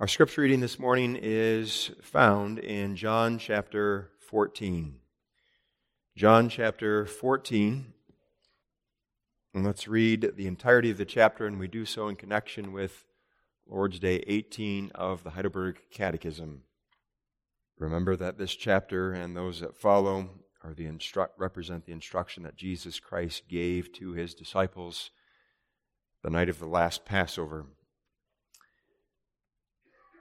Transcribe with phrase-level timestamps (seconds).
[0.00, 4.94] Our scripture reading this morning is found in John chapter 14.
[6.16, 7.94] John chapter 14.
[9.54, 13.06] And let's read the entirety of the chapter, and we do so in connection with
[13.66, 16.62] Lord's Day 18 of the Heidelberg Catechism.
[17.76, 20.30] Remember that this chapter and those that follow
[20.62, 25.10] are the instru- represent the instruction that Jesus Christ gave to his disciples
[26.22, 27.66] the night of the last Passover.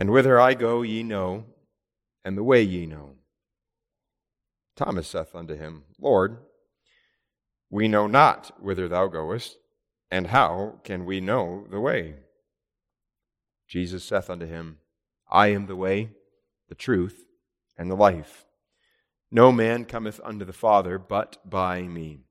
[0.00, 1.44] And whither I go, ye know,
[2.24, 3.16] and the way ye know.
[4.74, 6.38] Thomas saith unto him, Lord,
[7.68, 9.58] we know not whither thou goest,
[10.10, 12.14] and how can we know the way?
[13.68, 14.78] Jesus saith unto him,
[15.30, 16.12] I am the way,
[16.70, 17.26] the truth,
[17.76, 18.46] and the life.
[19.30, 22.24] No man cometh unto the Father but by me.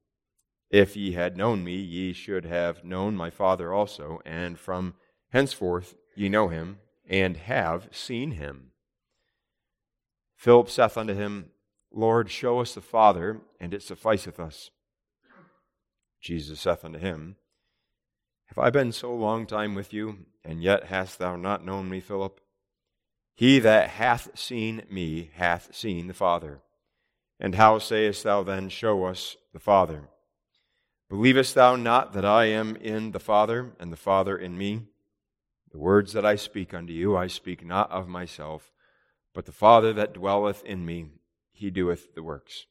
[0.71, 4.95] If ye had known me, ye should have known my Father also, and from
[5.29, 8.71] henceforth ye know him, and have seen him.
[10.35, 11.49] Philip saith unto him,
[11.91, 14.69] Lord, show us the Father, and it sufficeth us.
[16.21, 17.35] Jesus saith unto him,
[18.45, 21.99] Have I been so long time with you, and yet hast thou not known me,
[21.99, 22.39] Philip?
[23.33, 26.61] He that hath seen me hath seen the Father.
[27.39, 30.09] And how sayest thou then, Show us the Father?
[31.09, 34.83] Believest thou not that I am in the Father, and the Father in me?
[35.71, 38.71] The words that I speak unto you, I speak not of myself
[39.33, 41.07] but the Father that dwelleth in me,
[41.51, 42.65] he doeth the works.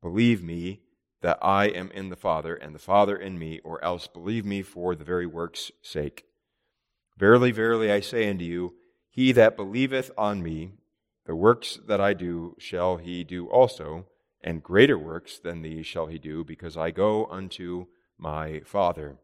[0.00, 0.80] Believe me
[1.20, 4.62] that I am in the Father, and the Father in me, or else believe me
[4.62, 6.24] for the very works' sake.
[7.18, 8.74] Verily, verily, I say unto you,
[9.10, 10.72] he that believeth on me,
[11.24, 14.06] the works that I do shall he do also,
[14.42, 17.86] and greater works than these shall he do, because I go unto
[18.16, 19.16] my Father.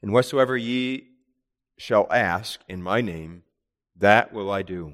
[0.00, 1.09] And whatsoever ye
[1.80, 3.42] shall ask in my name,
[3.96, 4.92] that will I do,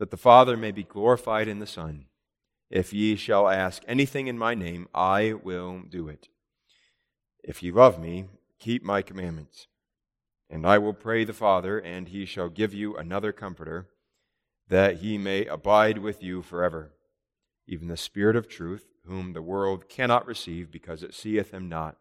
[0.00, 2.06] that the Father may be glorified in the Son.
[2.70, 6.28] If ye shall ask anything in my name, I will do it.
[7.44, 8.24] If ye love me,
[8.58, 9.68] keep my commandments.
[10.50, 13.86] And I will pray the Father, and he shall give you another comforter,
[14.66, 16.94] that he may abide with you forever,
[17.68, 21.96] even the Spirit of truth, whom the world cannot receive, because it seeth him not,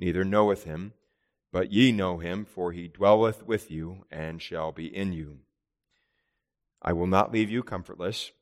[0.00, 0.94] neither knoweth him.
[1.52, 5.38] But ye know him, for he dwelleth with you, and shall be in you.
[6.82, 8.32] I will not leave you comfortless.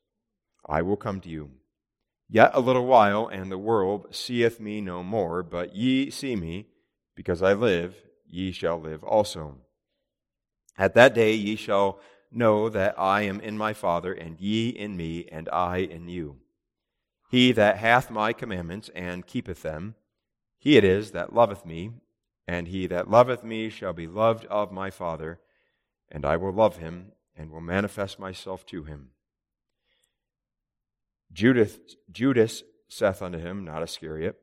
[0.66, 1.50] I will come to you.
[2.28, 6.66] Yet a little while, and the world seeth me no more, but ye see me,
[7.14, 7.94] because I live,
[8.28, 9.58] ye shall live also.
[10.76, 12.00] At that day ye shall
[12.32, 16.38] know that I am in my Father, and ye in me, and I in you.
[17.30, 19.94] He that hath my commandments and keepeth them,
[20.58, 21.92] he it is that loveth me,
[22.46, 25.40] and he that loveth me shall be loved of my Father,
[26.10, 29.10] and I will love him and will manifest myself to him.
[31.32, 31.78] Judas,
[32.10, 34.38] Judas saith unto him, not Iscariot,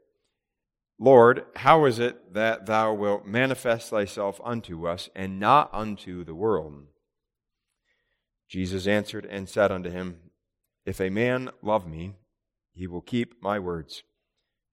[0.99, 6.35] Lord, how is it that thou wilt manifest thyself unto us, and not unto the
[6.35, 6.83] world?
[8.47, 10.19] Jesus answered and said unto him,
[10.85, 12.17] If a man love me,
[12.71, 14.03] he will keep my words,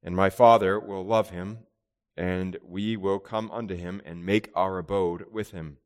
[0.02, 1.60] and my Father will love him,
[2.18, 5.78] and we will come unto him and make our abode with him.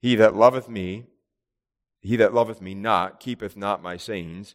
[0.00, 1.06] He that loveth me
[2.00, 4.54] he that loveth me not keepeth not my sayings,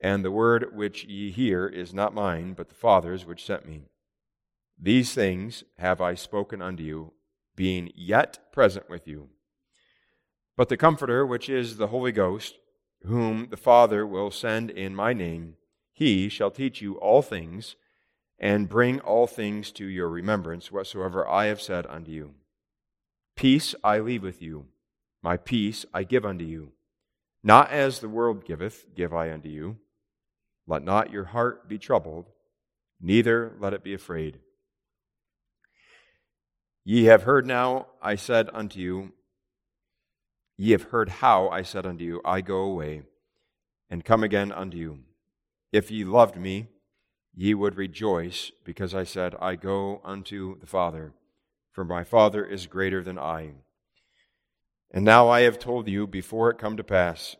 [0.00, 3.88] and the word which ye hear is not mine, but the Father's which sent me.
[4.78, 7.14] These things have I spoken unto you,
[7.56, 9.30] being yet present with you.
[10.56, 12.58] But the Comforter, which is the Holy Ghost,
[13.04, 15.56] whom the Father will send in my name,
[15.90, 17.76] he shall teach you all things,
[18.38, 22.34] and bring all things to your remembrance, whatsoever I have said unto you.
[23.36, 24.66] Peace I leave with you
[25.22, 26.72] my peace I give unto you.
[27.42, 29.78] Not as the world giveth, give I unto you.
[30.66, 32.26] Let not your heart be troubled,
[33.00, 34.38] neither let it be afraid.
[36.84, 39.12] Ye have heard now, I said unto you,
[40.56, 43.02] ye have heard how I said unto you, I go away,
[43.90, 45.00] and come again unto you.
[45.72, 46.68] If ye loved me,
[47.40, 51.12] ye would rejoice, because I said, I go unto the Father,
[51.70, 53.52] for my Father is greater than I.
[54.90, 57.36] And now I have told you before it come to pass,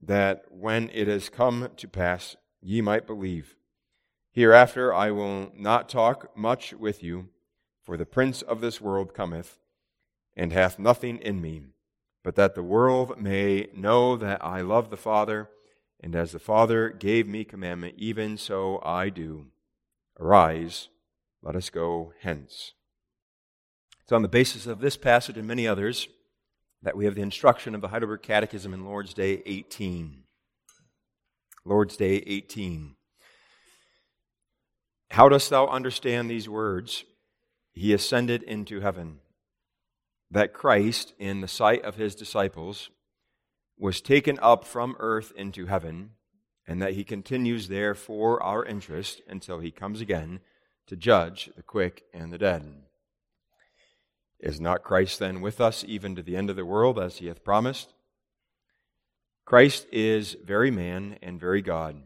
[0.00, 3.56] that when it has come to pass, ye might believe.
[4.30, 7.30] Hereafter I will not talk much with you,
[7.82, 9.58] for the prince of this world cometh,
[10.36, 11.62] and hath nothing in me,
[12.22, 15.50] but that the world may know that I love the Father,
[16.02, 19.46] and as the Father gave me commandment, even so I do.
[20.18, 20.88] Arise,
[21.42, 22.72] let us go hence.
[24.02, 26.08] It's on the basis of this passage and many others
[26.82, 30.24] that we have the instruction of the Heidelberg Catechism in Lord's Day 18.
[31.64, 32.96] Lord's Day 18.
[35.10, 37.04] How dost thou understand these words?
[37.72, 39.18] He ascended into heaven.
[40.30, 42.90] That Christ, in the sight of his disciples,
[43.80, 46.10] was taken up from earth into heaven,
[46.66, 50.40] and that he continues there for our interest until he comes again
[50.86, 52.82] to judge the quick and the dead.
[54.38, 57.26] Is not Christ then with us even to the end of the world, as he
[57.26, 57.94] hath promised?
[59.46, 62.02] Christ is very man and very God,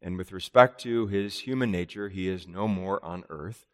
[0.00, 3.66] and with respect to his human nature, he is no more on earth,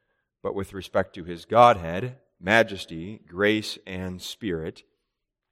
[0.42, 4.82] but with respect to his Godhead, majesty, grace, and spirit,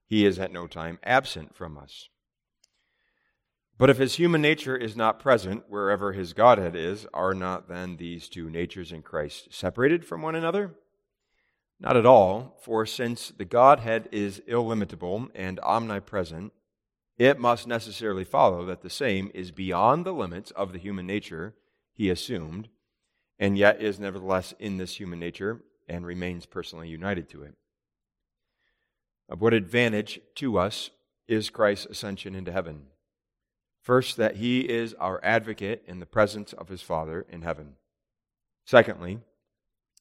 [0.06, 2.08] he is at no time absent from us.
[3.78, 7.96] But if his human nature is not present wherever his Godhead is, are not then
[7.96, 10.74] these two natures in Christ separated from one another?
[11.78, 16.52] Not at all, for since the Godhead is illimitable and omnipresent,
[17.18, 21.54] it must necessarily follow that the same is beyond the limits of the human nature
[21.92, 22.68] he assumed,
[23.38, 27.54] and yet is nevertheless in this human nature and remains personally united to it.
[29.28, 30.90] Of what advantage to us
[31.26, 32.86] is Christ's ascension into heaven?
[33.82, 37.76] First, that he is our advocate in the presence of his Father in heaven.
[38.64, 39.20] Secondly,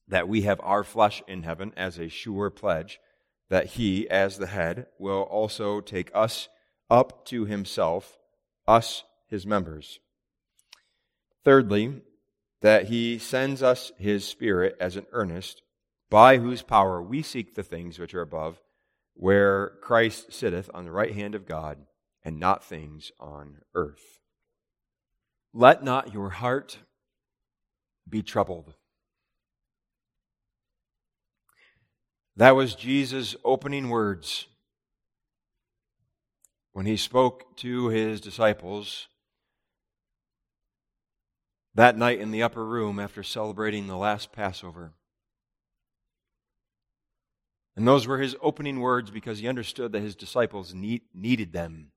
[0.08, 3.00] that we have our flesh in heaven as a sure pledge
[3.50, 6.50] that he, as the head, will also take us
[6.90, 8.18] up to himself,
[8.68, 10.00] us, his members.
[11.44, 12.02] Thirdly,
[12.62, 15.62] that he sends us his Spirit as an earnest,
[16.10, 18.60] by whose power we seek the things which are above,
[19.16, 21.80] where Christ sitteth on the right hand of God,
[22.24, 24.20] and not things on earth.
[25.54, 26.80] Let not your heart
[28.10, 28.74] be troubled.
[32.36, 34.48] That was Jesus' opening words
[36.74, 39.08] when he spoke to his disciples
[41.74, 44.94] that night in the upper room after celebrating the last Passover.
[47.76, 51.92] And those were his opening words because he understood that his disciples need, needed them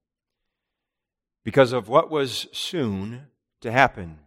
[1.44, 3.28] because of what was soon
[3.60, 4.18] to happen.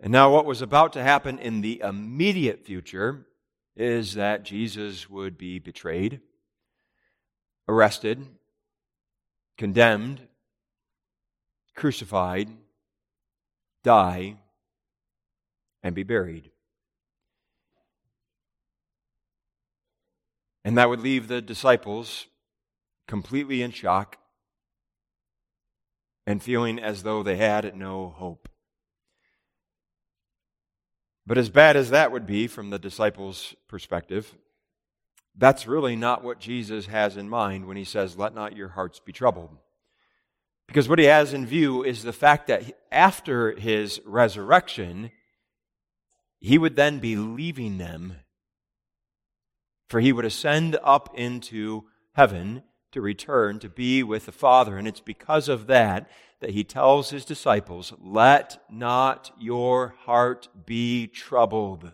[0.00, 3.26] And now, what was about to happen in the immediate future
[3.76, 6.20] is that Jesus would be betrayed,
[7.68, 8.26] arrested,
[9.56, 10.26] condemned,
[11.74, 12.48] crucified,
[13.82, 14.36] die,
[15.82, 16.50] and be buried.
[20.64, 22.26] And that would leave the disciples
[23.06, 24.16] completely in shock
[26.26, 28.48] and feeling as though they had no hope.
[31.26, 34.34] But as bad as that would be from the disciples' perspective,
[35.36, 39.00] that's really not what Jesus has in mind when he says, Let not your hearts
[39.00, 39.56] be troubled.
[40.66, 45.10] Because what he has in view is the fact that after his resurrection,
[46.40, 48.16] he would then be leaving them,
[49.94, 51.84] for he would ascend up into
[52.14, 54.76] heaven to return to be with the Father.
[54.76, 56.10] And it's because of that
[56.40, 61.92] that he tells his disciples, Let not your heart be troubled.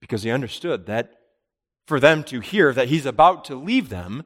[0.00, 1.12] Because he understood that
[1.86, 4.24] for them to hear that he's about to leave them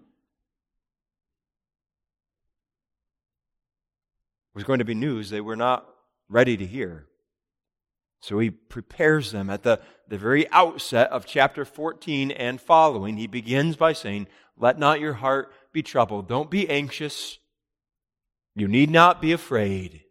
[4.55, 5.87] was going to be news they were not
[6.31, 7.09] ready to hear.
[8.21, 13.17] So he prepares them at the, the very outset of chapter 14 and following.
[13.17, 16.29] He begins by saying, Let not your heart be troubled.
[16.29, 17.39] Don't be anxious.
[18.55, 20.03] You need not be afraid.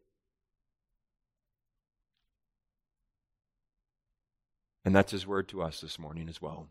[4.86, 6.70] And that's his word to us this morning as well.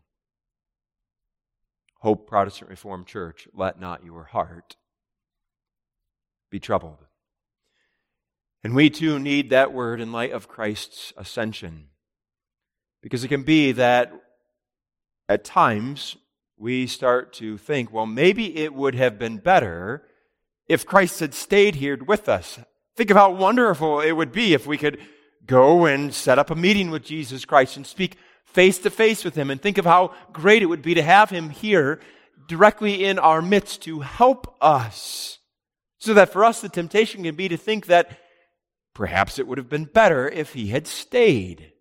[1.99, 4.75] Hope Protestant Reformed Church, let not your heart
[6.49, 7.06] be troubled.
[8.67, 11.87] And we too need that word in light of Christ's ascension.
[13.01, 14.11] Because it can be that
[15.29, 16.17] at times
[16.57, 20.05] we start to think, well, maybe it would have been better
[20.67, 22.59] if Christ had stayed here with us.
[22.97, 24.99] Think of how wonderful it would be if we could
[25.45, 29.35] go and set up a meeting with Jesus Christ and speak face to face with
[29.35, 29.49] him.
[29.49, 32.01] And think of how great it would be to have him here
[32.49, 35.37] directly in our midst to help us.
[35.99, 38.19] So that for us, the temptation can be to think that
[38.97, 41.71] perhaps it would have been better if he had stayed.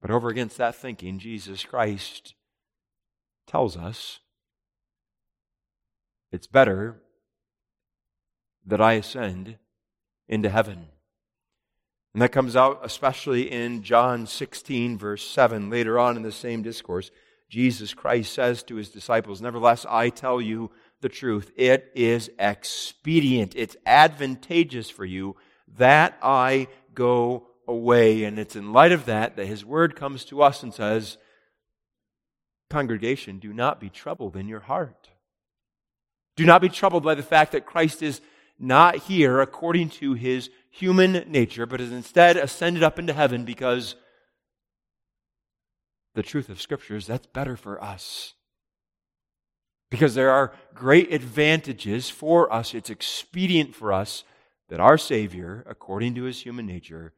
[0.00, 2.34] But over against that thinking, Jesus Christ
[3.46, 4.18] tells us
[6.32, 7.00] it's better
[8.66, 9.58] that I ascend
[10.28, 10.88] into heaven.
[12.12, 15.70] And that comes out especially in John 16, verse 7.
[15.70, 17.12] Later on in the same discourse,
[17.48, 21.50] Jesus Christ says to his disciples, Nevertheless, I tell you the truth.
[21.56, 25.36] It is expedient, it's advantageous for you
[25.76, 28.24] that I go away.
[28.24, 31.18] And it's in light of that that his word comes to us and says,
[32.70, 35.10] Congregation, do not be troubled in your heart.
[36.36, 38.22] Do not be troubled by the fact that Christ is
[38.58, 43.96] not here according to his human nature, but is instead ascended up into heaven because
[46.14, 48.34] the truth of Scripture is that's better for us.
[49.92, 52.72] Because there are great advantages for us.
[52.72, 54.24] It's expedient for us
[54.70, 57.12] that our Savior, according to his human nature,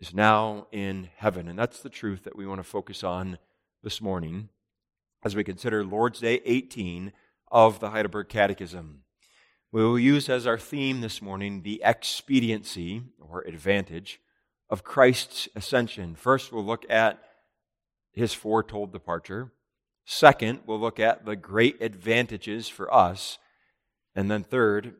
[0.00, 1.46] is now in heaven.
[1.46, 3.38] And that's the truth that we want to focus on
[3.84, 4.48] this morning
[5.24, 7.12] as we consider Lord's Day 18
[7.52, 9.04] of the Heidelberg Catechism.
[9.70, 14.20] We will use as our theme this morning the expediency or advantage
[14.68, 16.16] of Christ's ascension.
[16.16, 17.22] First, we'll look at
[18.10, 19.52] his foretold departure.
[20.10, 23.36] Second, we'll look at the great advantages for us.
[24.16, 24.94] And then third,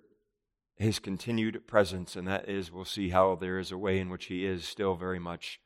[0.76, 4.26] his continued presence, and that is, we'll see how there is a way in which
[4.26, 5.60] he is still very much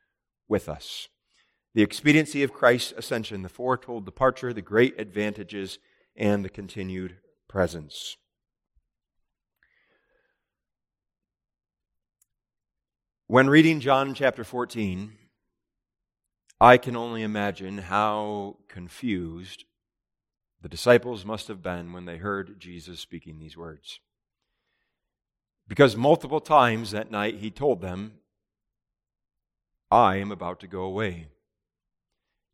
[0.46, 1.08] with us.
[1.74, 5.80] The expediency of Christ's ascension, the foretold departure, the great advantages,
[6.14, 7.16] and the continued
[7.48, 8.16] presence.
[13.26, 15.18] When reading John chapter 14,
[16.62, 19.64] I can only imagine how confused
[20.60, 23.98] the disciples must have been when they heard Jesus speaking these words.
[25.66, 28.12] Because multiple times that night he told them,
[29.90, 31.26] I am about to go away.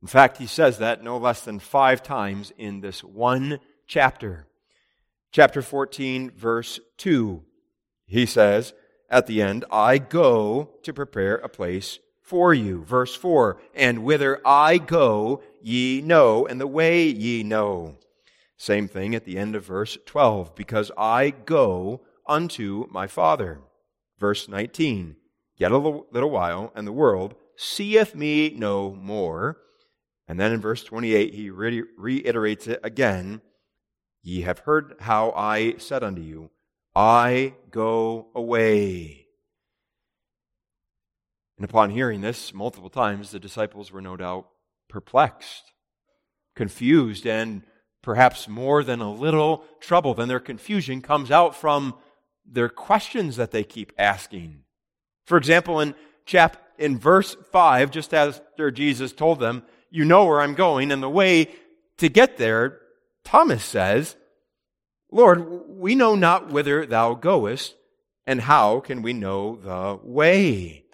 [0.01, 4.47] In fact, he says that no less than five times in this one chapter.
[5.33, 7.45] Chapter 14, verse 2,
[8.07, 8.73] he says
[9.11, 12.85] at the end, I go to prepare a place for you.
[12.85, 17.97] Verse 4, and whither I go, ye know, and the way ye know.
[18.57, 23.61] Same thing at the end of verse 12, because I go unto my Father.
[24.19, 25.17] Verse 19,
[25.57, 29.59] yet a little while, and the world seeth me no more
[30.29, 33.41] and then in verse 28, he re- reiterates it again
[34.21, 36.51] Ye have heard how I said unto you,
[36.95, 39.28] I go away.
[41.59, 44.47] And upon hearing this multiple times, the disciples were no doubt
[44.89, 45.73] perplexed,
[46.55, 47.63] confused, and
[48.01, 50.21] perhaps more than a little troubled.
[50.21, 51.95] And their confusion comes out from
[52.47, 54.61] their questions that they keep asking.
[55.27, 60.41] For example, in chap in verse 5, just after Jesus told them, you know where
[60.41, 60.93] I'm going.
[60.93, 61.49] And the way
[61.99, 62.79] to get there,
[63.25, 64.17] Thomas says,
[65.11, 67.75] Lord, we know not whither thou goest,
[68.27, 70.85] and how can we know the way?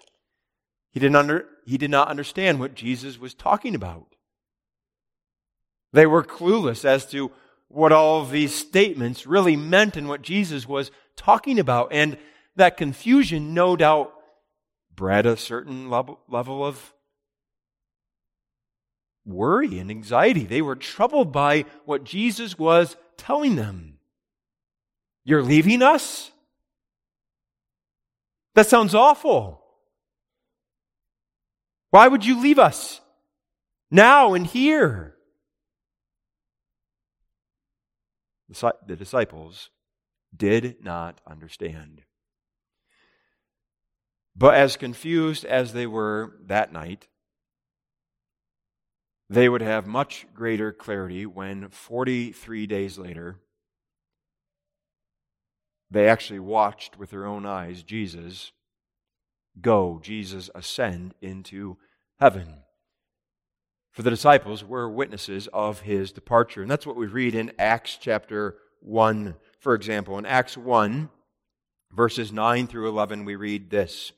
[0.95, 4.15] He didn't under, he did not understand what Jesus was talking about.
[5.91, 7.31] They were clueless as to
[7.67, 11.89] what all these statements really meant and what Jesus was talking about.
[11.91, 12.17] And
[12.55, 14.13] that confusion, no doubt,
[14.95, 16.93] bred a certain level, level of
[19.25, 20.45] worry and anxiety.
[20.45, 23.97] They were troubled by what Jesus was telling them.
[25.25, 26.31] You're leaving us?
[28.53, 29.64] That sounds awful.
[31.95, 32.99] Why would you leave us
[33.89, 35.15] now and here?
[38.49, 39.69] The disciples
[40.35, 42.01] did not understand.
[44.35, 47.07] But as confused as they were that night,
[49.29, 53.39] they would have much greater clarity when 43 days later
[55.89, 58.51] they actually watched with their own eyes Jesus
[59.59, 61.77] go, Jesus ascend into
[62.19, 62.59] heaven.
[63.91, 66.61] For the disciples were witnesses of his departure.
[66.61, 70.17] And that's what we read in Acts chapter 1, for example.
[70.17, 71.09] In Acts 1,
[71.93, 74.11] verses 9 through 11, we read this.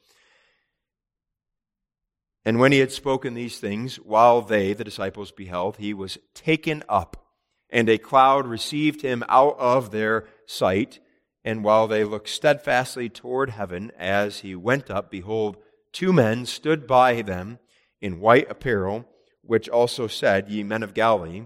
[2.44, 6.84] And when he had spoken these things, while they, the disciples, beheld, he was taken
[6.88, 7.26] up,
[7.70, 11.00] and a cloud received him out of their sight.
[11.48, 15.56] And while they looked steadfastly toward heaven as he went up, behold,
[15.94, 17.60] two men stood by them
[18.02, 19.08] in white apparel,
[19.44, 21.46] which also said, Ye men of Galilee,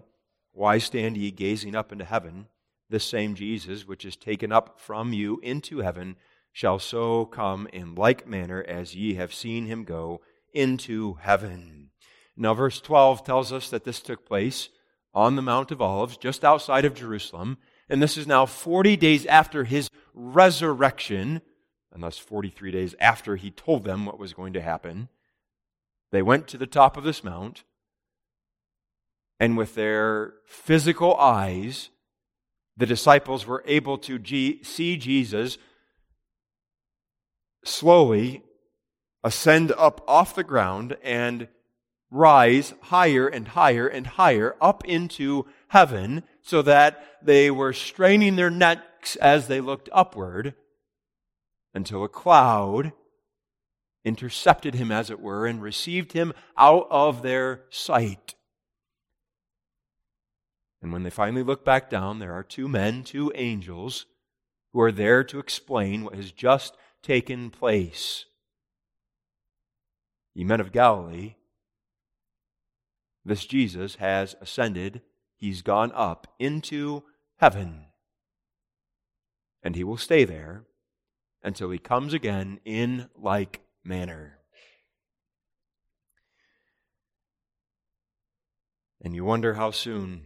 [0.54, 2.48] why stand ye gazing up into heaven?
[2.90, 6.16] This same Jesus, which is taken up from you into heaven,
[6.52, 10.20] shall so come in like manner as ye have seen him go
[10.52, 11.92] into heaven.
[12.36, 14.70] Now, verse 12 tells us that this took place
[15.14, 17.60] on the Mount of Olives, just outside of Jerusalem.
[17.92, 21.42] And this is now 40 days after his resurrection,
[21.92, 25.10] and thus 43 days after he told them what was going to happen.
[26.14, 27.66] They went to the top of this mount,
[29.42, 31.90] and with their physical eyes,
[32.78, 34.18] the disciples were able to
[34.64, 35.58] see Jesus
[37.66, 38.42] slowly
[39.22, 41.50] ascend up off the ground and
[42.10, 48.50] rise higher and higher and higher up into heaven so that they were straining their
[48.50, 50.56] necks as they looked upward
[51.74, 52.92] until a cloud
[54.04, 58.36] intercepted him, as it were, and received him out of their sight.
[60.82, 64.08] And when they finally look back down, there are two men, two angels,
[64.74, 68.26] who are there to explain what has just taken place.
[70.34, 71.36] Ye men of Galilee,
[73.24, 75.02] this Jesus has ascended,
[75.42, 77.04] he's gone up into
[77.38, 77.88] heaven,
[79.64, 80.64] and he will stay there
[81.44, 84.38] until he comes again in like manner.
[89.04, 90.22] And you wonder how soon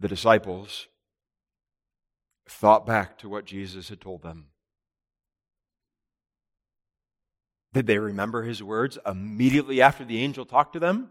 [0.00, 0.88] the disciples
[2.48, 4.46] thought back to what Jesus had told them.
[7.72, 11.10] Did they remember his words immediately after the angel talked to them?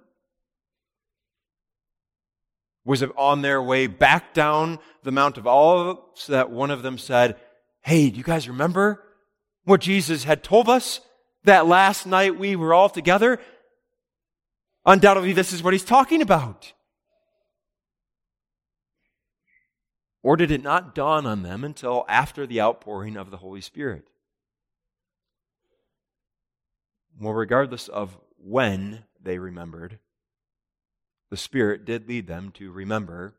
[2.89, 7.35] Was on their way back down the Mount of Olives that one of them said,
[7.81, 9.03] Hey, do you guys remember
[9.63, 10.99] what Jesus had told us
[11.43, 13.39] that last night we were all together?
[14.87, 16.73] Undoubtedly, this is what he's talking about.
[20.23, 24.07] Or did it not dawn on them until after the outpouring of the Holy Spirit?
[27.21, 29.99] Well, regardless of when they remembered,
[31.29, 33.35] the Spirit did lead them to remember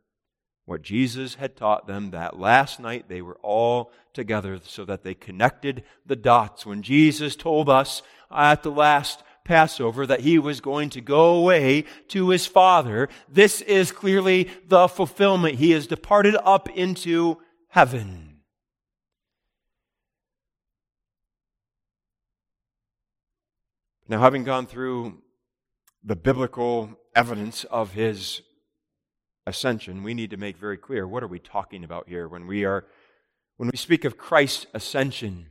[0.65, 5.15] what Jesus had taught them that last night they were all together so that they
[5.15, 6.65] connected the dots.
[6.65, 11.85] When Jesus told us at the last Passover that he was going to go away
[12.09, 15.57] to his Father, this is clearly the fulfillment.
[15.57, 18.37] He has departed up into heaven.
[24.09, 25.23] Now, having gone through
[26.03, 28.43] the biblical evidence of his
[29.47, 32.65] ascension, we need to make very clear what are we talking about here when we
[32.65, 32.87] are
[33.57, 35.47] when we speak of Christ's ascension.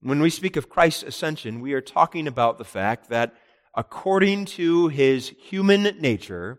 [0.00, 3.34] When we speak of Christ's ascension, we are talking about the fact that
[3.74, 6.58] according to his human nature,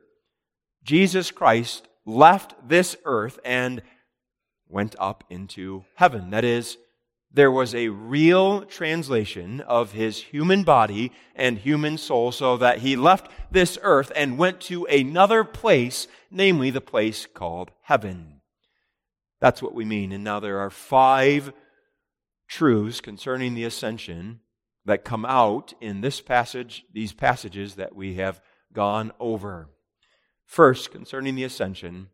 [0.84, 3.82] Jesus Christ left this earth and
[4.70, 6.30] went up into heaven.
[6.30, 6.78] That is,
[7.38, 12.95] there was a real translation of his human body and human soul so that he
[12.95, 18.41] left this earth and went to another place, namely the place called heaven.
[19.39, 20.12] That's what we mean.
[20.12, 21.54] And now there are five
[22.47, 24.39] truths concerning the ascension
[24.86, 28.41] that come out in this passage, these passages that we have
[28.73, 29.69] gone over.
[30.47, 32.08] First, concerning the ascension,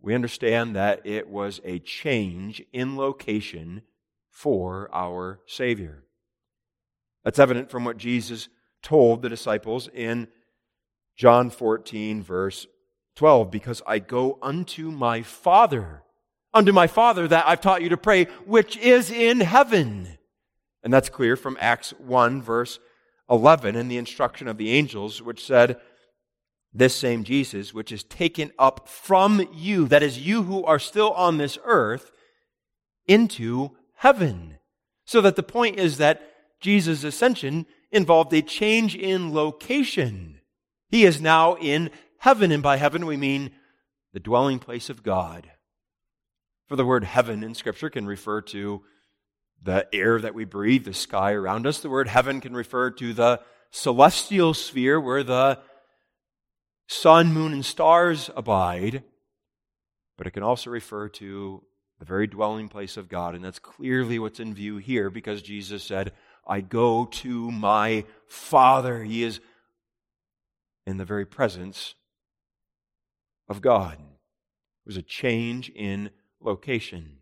[0.00, 3.82] we understand that it was a change in location
[4.32, 6.02] for our Savior.
[7.22, 8.48] That's evident from what Jesus
[8.82, 10.26] told the disciples in
[11.16, 12.66] John 14, verse
[13.14, 16.02] 12, because I go unto my Father,
[16.52, 20.18] unto my Father that I've taught you to pray, which is in heaven.
[20.82, 22.80] And that's clear from Acts 1, verse
[23.30, 25.78] 11, and the instruction of the angels, which said,
[26.72, 31.12] This same Jesus, which is taken up from you, that is, you who are still
[31.12, 32.10] on this earth,
[33.06, 34.58] into heaven.
[35.04, 36.20] So that the point is that
[36.60, 40.40] Jesus' ascension involved a change in location.
[40.88, 43.52] He is now in heaven, and by heaven we mean
[44.12, 45.50] the dwelling place of God.
[46.68, 48.82] For the word heaven in Scripture can refer to
[49.62, 51.78] the air that we breathe, the sky around us.
[51.78, 55.60] The word heaven can refer to the celestial sphere where the
[56.88, 59.04] sun, moon, and stars abide.
[60.18, 61.62] But it can also refer to
[62.02, 63.36] the very dwelling place of God.
[63.36, 66.10] And that's clearly what's in view here because Jesus said,
[66.44, 69.04] I go to my Father.
[69.04, 69.38] He is
[70.84, 71.94] in the very presence
[73.48, 73.98] of God.
[74.00, 76.10] It was a change in
[76.40, 77.18] location.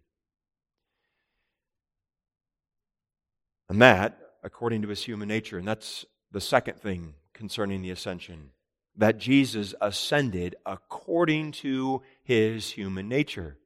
[3.68, 8.52] And that, according to his human nature, and that's the second thing concerning the ascension,
[8.96, 13.58] that Jesus ascended according to his human nature.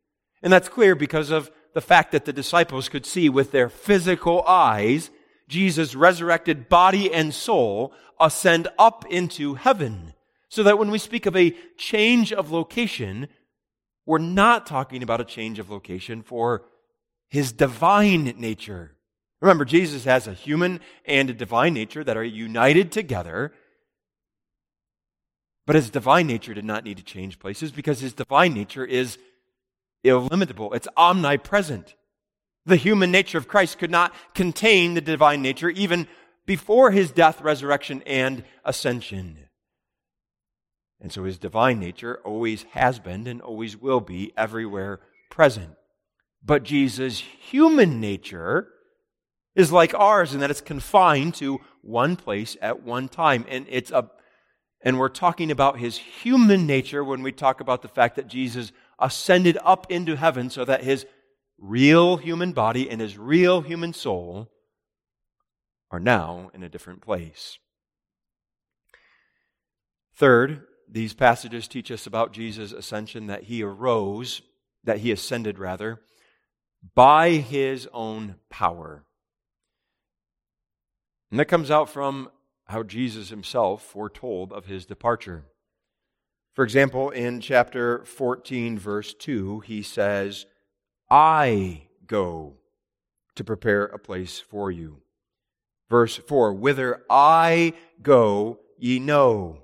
[0.44, 4.44] And that's clear because of the fact that the disciples could see with their physical
[4.46, 5.11] eyes
[5.48, 10.12] Jesus' resurrected body and soul ascend up into heaven.
[10.50, 13.28] So that when we speak of a change of location,
[14.04, 16.66] we're not talking about a change of location for
[17.28, 18.96] his divine nature.
[19.40, 23.52] Remember, Jesus has a human and a divine nature that are united together.
[25.66, 29.16] But his divine nature did not need to change places because his divine nature is
[30.05, 31.95] illimitable, it's omnipresent.
[32.67, 36.07] The human nature of Christ could not contain the divine nature even
[36.47, 39.38] before his death, resurrection, and ascension.
[41.01, 45.75] And so his divine nature always has been and always will be everywhere present.
[46.43, 48.69] But Jesus' human nature
[49.55, 53.45] is like ours in that it's confined to one place at one time.
[53.49, 54.11] And it's a
[54.87, 58.71] and we're talking about his human nature when we talk about the fact that Jesus
[59.05, 61.05] ascended up into heaven so that his
[61.59, 64.51] real human body and his real human soul
[65.90, 67.59] are now in a different place.
[70.17, 74.40] Third, these passages teach us about Jesus' ascension that he arose,
[74.85, 76.01] that he ascended rather,
[76.95, 79.05] by his own power.
[81.31, 82.31] And that comes out from
[82.69, 85.45] how Jesus himself foretold of his departure.
[86.55, 90.47] For example, in chapter 14, verse 2, he says,
[91.11, 92.55] I go
[93.35, 95.03] to prepare a place for you.
[95.90, 99.62] Verse 4 Whither I go, ye know.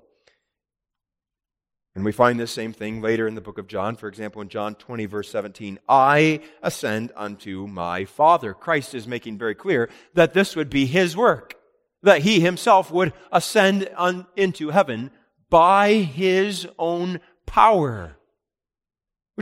[1.95, 3.95] And we find this same thing later in the book of John.
[3.95, 8.53] For example, in John 20, verse 17, I ascend unto my Father.
[8.53, 11.55] Christ is making very clear that this would be his work,
[12.03, 15.11] that he himself would ascend on, into heaven
[15.51, 18.17] by his own power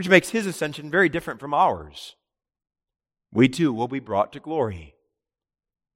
[0.00, 2.16] which makes his ascension very different from ours.
[3.32, 4.94] We too will be brought to glory.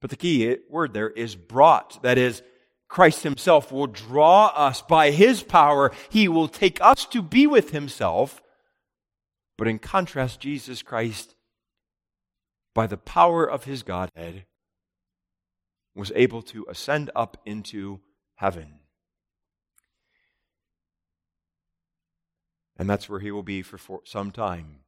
[0.03, 2.03] But the key word there is brought.
[2.03, 2.43] That is,
[2.87, 5.91] Christ himself will draw us by his power.
[6.11, 8.43] He will take us to be with himself.
[9.57, 11.35] But in contrast, Jesus Christ,
[12.75, 14.45] by the power of his Godhead,
[15.95, 18.01] was able to ascend up into
[18.35, 18.81] heaven.
[22.77, 24.81] And that's where he will be for some time.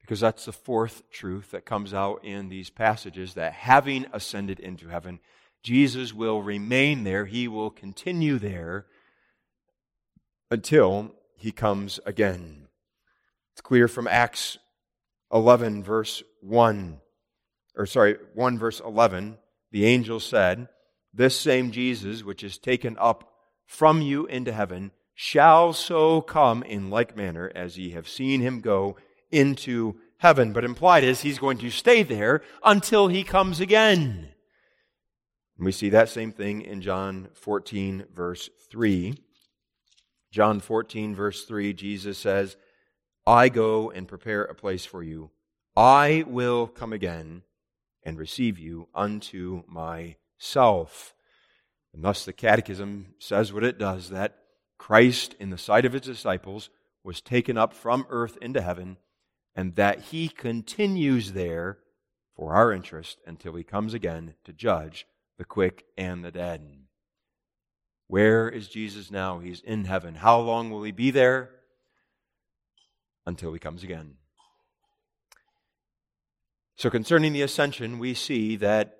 [0.00, 4.88] Because that's the fourth truth that comes out in these passages that having ascended into
[4.88, 5.20] heaven,
[5.62, 7.26] Jesus will remain there.
[7.26, 8.86] He will continue there
[10.50, 12.66] until he comes again.
[13.52, 14.58] It's clear from Acts
[15.32, 17.00] 11, verse 1,
[17.76, 19.38] or sorry, 1 verse 11.
[19.70, 20.68] The angel said,
[21.14, 23.32] This same Jesus, which is taken up
[23.64, 24.90] from you into heaven,
[25.22, 28.96] shall so come in like manner as ye have seen him go
[29.30, 30.50] into heaven.
[30.50, 34.30] But implied is he's going to stay there until he comes again.
[35.58, 39.22] And we see that same thing in John 14, verse 3.
[40.32, 42.56] John 14, verse 3, Jesus says,
[43.26, 45.32] I go and prepare a place for you.
[45.76, 47.42] I will come again
[48.02, 51.14] and receive you unto myself.
[51.92, 54.39] And thus the Catechism says what it does that
[54.80, 56.70] Christ, in the sight of his disciples,
[57.04, 58.96] was taken up from earth into heaven,
[59.54, 61.80] and that he continues there
[62.34, 66.62] for our interest until he comes again to judge the quick and the dead.
[68.06, 69.38] Where is Jesus now?
[69.38, 70.14] He's in heaven.
[70.14, 71.50] How long will he be there?
[73.26, 74.14] Until he comes again.
[76.76, 78.96] So, concerning the ascension, we see that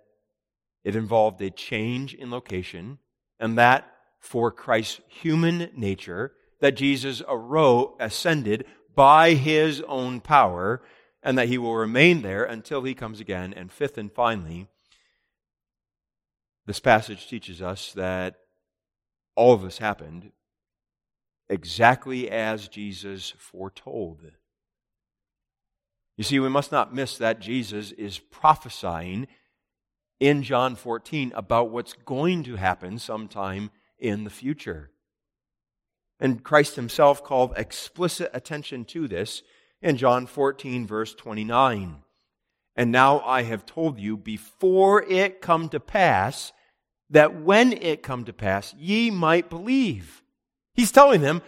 [0.84, 2.98] it involved a change in location,
[3.40, 3.89] and that
[4.20, 10.82] for Christ's human nature, that Jesus arose, ascended by his own power,
[11.22, 13.52] and that he will remain there until he comes again.
[13.54, 14.68] And fifth and finally,
[16.66, 18.36] this passage teaches us that
[19.34, 20.32] all of this happened
[21.48, 24.20] exactly as Jesus foretold.
[26.16, 29.26] You see, we must not miss that Jesus is prophesying
[30.20, 34.90] in John 14 about what's going to happen sometime in the future.
[36.18, 39.42] And Christ himself called explicit attention to this
[39.80, 42.02] in John 14, verse 29.
[42.76, 46.52] And now I have told you before it come to pass,
[47.08, 50.22] that when it come to pass, ye might believe.
[50.74, 51.42] He's telling them,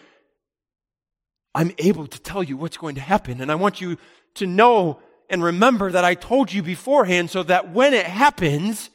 [1.55, 3.99] I'm able to tell you what's going to happen, and I want you
[4.35, 8.91] to know and remember that I told you beforehand so that when it happens,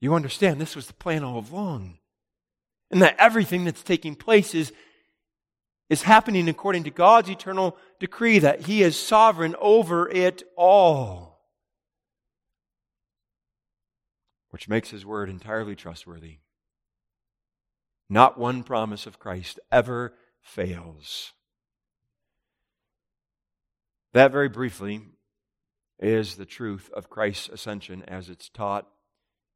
[0.00, 1.98] you understand this was the plan all along.
[2.90, 4.72] And that everything that's taking place is,
[5.90, 11.40] is happening according to God's eternal decree, that He is sovereign over it all.
[14.50, 16.38] Which makes His word entirely trustworthy.
[18.08, 21.32] Not one promise of Christ ever fails.
[24.14, 25.02] That, very briefly,
[25.98, 28.88] is the truth of Christ's ascension as it's taught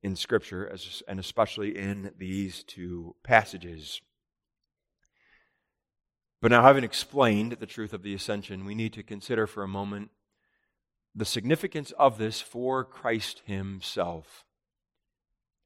[0.03, 0.65] in Scripture,
[1.07, 4.01] and especially in these two passages.
[6.41, 9.69] But now, having explained the truth of the ascension, we need to consider for a
[9.69, 10.11] moment
[11.15, 14.45] the significance of this for Christ Himself.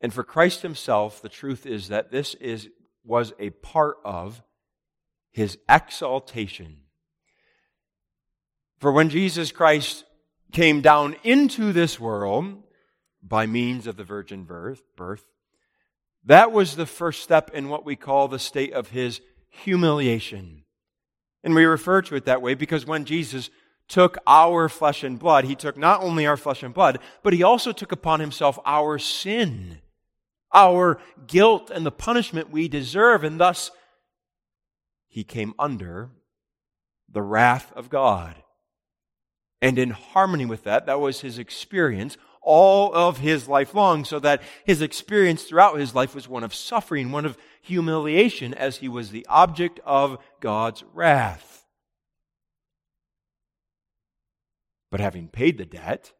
[0.02, 2.68] And for Christ Himself, the truth is that this is,
[3.04, 4.42] was a part of
[5.30, 6.82] His exaltation.
[8.78, 10.04] For when Jesus Christ
[10.52, 12.62] came down into this world,
[13.26, 15.26] by means of the virgin birth, birth.
[16.24, 20.64] That was the first step in what we call the state of his humiliation.
[21.44, 23.50] And we refer to it that way because when Jesus
[23.88, 27.42] took our flesh and blood, he took not only our flesh and blood, but he
[27.42, 29.78] also took upon himself our sin,
[30.52, 33.22] our guilt, and the punishment we deserve.
[33.22, 33.70] And thus,
[35.06, 36.10] he came under
[37.08, 38.34] the wrath of God.
[39.62, 44.20] And in harmony with that, that was his experience all of his life long, so
[44.20, 48.88] that his experience throughout his life was one of suffering, one of humiliation, as he
[48.88, 51.64] was the object of God's wrath.
[54.90, 56.12] But having paid the debt,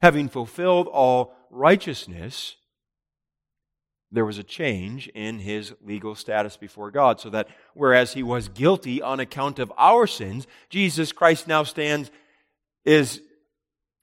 [0.00, 2.54] having fulfilled all righteousness,
[4.12, 8.48] there was a change in his legal status before God, so that whereas he was
[8.48, 12.12] guilty on account of our sins, Jesus Christ now stands,
[12.84, 13.20] is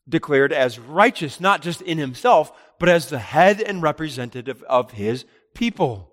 [0.08, 5.26] declared as righteous, not just in himself, but as the head and representative of his
[5.54, 6.10] people.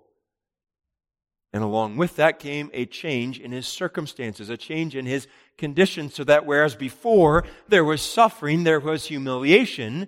[1.53, 5.27] And along with that came a change in his circumstances, a change in his
[5.57, 10.07] condition, so that whereas before there was suffering, there was humiliation,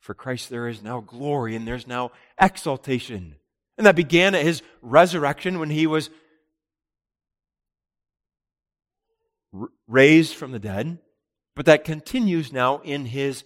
[0.00, 3.36] for Christ there is now glory and there's now exaltation.
[3.76, 6.08] And that began at his resurrection when he was
[9.86, 10.98] raised from the dead.
[11.58, 13.42] But that continues now in his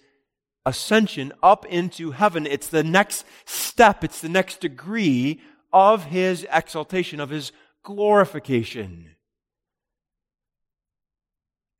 [0.67, 2.45] ascension up into heaven.
[2.45, 5.41] It's the next step, it's the next degree
[5.73, 9.15] of his exaltation, of his glorification.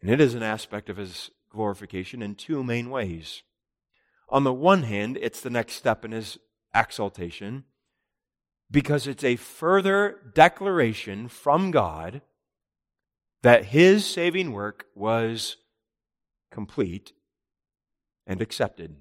[0.01, 3.43] And it is an aspect of his glorification in two main ways.
[4.27, 6.39] On the one hand, it's the next step in his
[6.73, 7.65] exaltation
[8.71, 12.23] because it's a further declaration from God
[13.43, 15.57] that his saving work was
[16.53, 17.11] complete,
[18.27, 18.95] and accepted.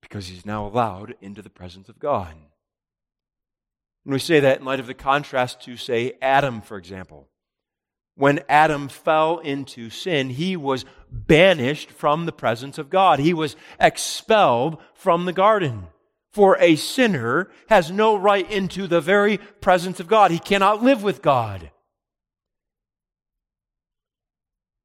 [0.00, 2.34] Because he's now allowed into the presence of God.
[4.04, 7.28] And we say that in light of the contrast to, say, Adam, for example.
[8.16, 13.18] When Adam fell into sin, he was banished from the presence of God.
[13.18, 15.86] He was expelled from the garden.
[16.32, 20.30] For a sinner has no right into the very presence of God.
[20.30, 21.70] He cannot live with God.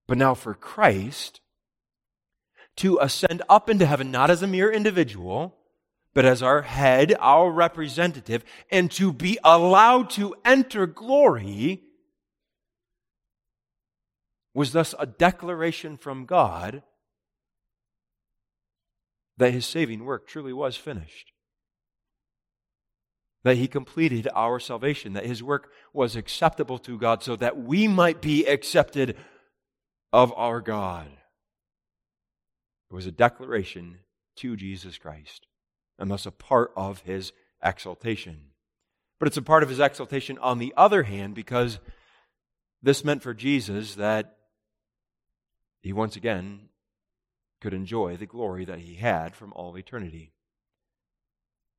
[0.07, 1.41] But now for Christ
[2.77, 5.55] to ascend up into heaven, not as a mere individual,
[6.13, 11.81] but as our head, our representative, and to be allowed to enter glory
[14.53, 16.81] was thus a declaration from God
[19.37, 21.33] that his saving work truly was finished.
[23.43, 27.87] That he completed our salvation, that his work was acceptable to God so that we
[27.87, 29.17] might be accepted
[30.13, 31.07] of our God.
[32.89, 33.99] It was a declaration
[34.37, 35.47] to Jesus Christ,
[35.97, 37.31] and thus a part of his
[37.63, 38.51] exaltation.
[39.19, 41.79] But it's a part of his exaltation on the other hand because
[42.81, 44.35] this meant for Jesus that
[45.81, 46.69] he once again
[47.61, 50.33] could enjoy the glory that he had from all eternity.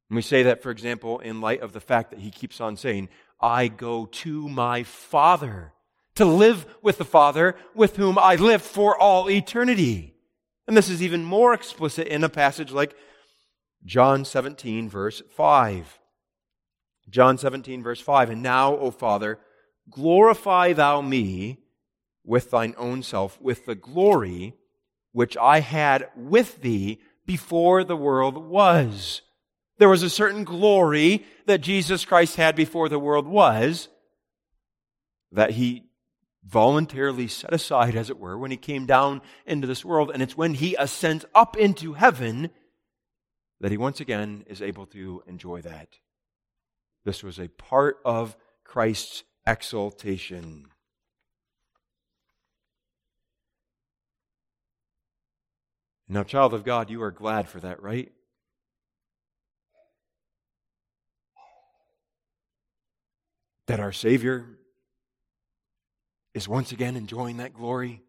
[0.09, 2.77] And we say that, for example, in light of the fact that he keeps on
[2.77, 3.09] saying,
[3.41, 5.73] I go to my Father
[6.17, 10.15] to live with the Father with whom I live for all eternity.
[10.67, 12.95] And this is even more explicit in a passage like
[13.85, 16.01] John 17, verse 5.
[17.09, 18.31] John 17, verse 5.
[18.31, 19.39] And now, O Father,
[19.89, 21.59] glorify thou me
[22.25, 24.55] with thine own self, with the glory
[25.13, 29.23] which I had with thee before the world was.
[29.79, 33.89] There was a certain glory that Jesus Christ had before the world was,
[35.31, 35.86] that he
[36.47, 40.11] voluntarily set aside, as it were, when he came down into this world.
[40.13, 42.51] And it's when he ascends up into heaven
[43.61, 45.89] that he once again is able to enjoy that.
[47.05, 50.67] This was a part of Christ's exaltation.
[56.09, 58.13] Now, child of God, you are glad for that, right?
[63.67, 64.56] That our Savior
[66.37, 68.03] is once again enjoying that glory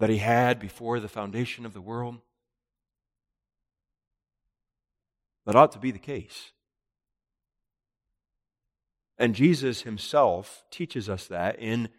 [0.00, 2.16] that he had before the foundation of the world.
[5.44, 6.52] That ought to be the case.
[9.18, 11.90] And Jesus himself teaches us that in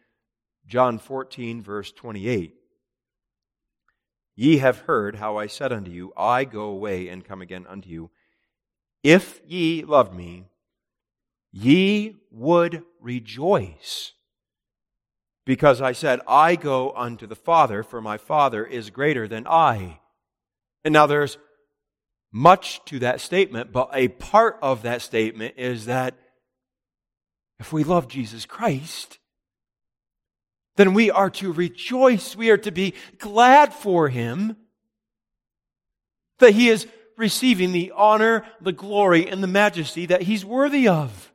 [0.66, 2.56] John 14, verse 28.
[4.36, 7.88] Ye have heard how I said unto you, I go away and come again unto
[7.88, 8.10] you.
[9.04, 10.46] If ye loved me,
[11.56, 14.12] ye would rejoice.
[15.46, 20.00] Because I said, I go unto the Father, for my Father is greater than I.
[20.84, 21.38] And now there's
[22.32, 26.16] much to that statement, but a part of that statement is that
[27.58, 29.20] if we love Jesus Christ,
[30.76, 32.36] then we are to rejoice.
[32.36, 34.58] We are to be glad for him
[36.40, 36.86] that he is
[37.18, 41.32] receiving the honor, the glory, and the majesty that he's worthy of.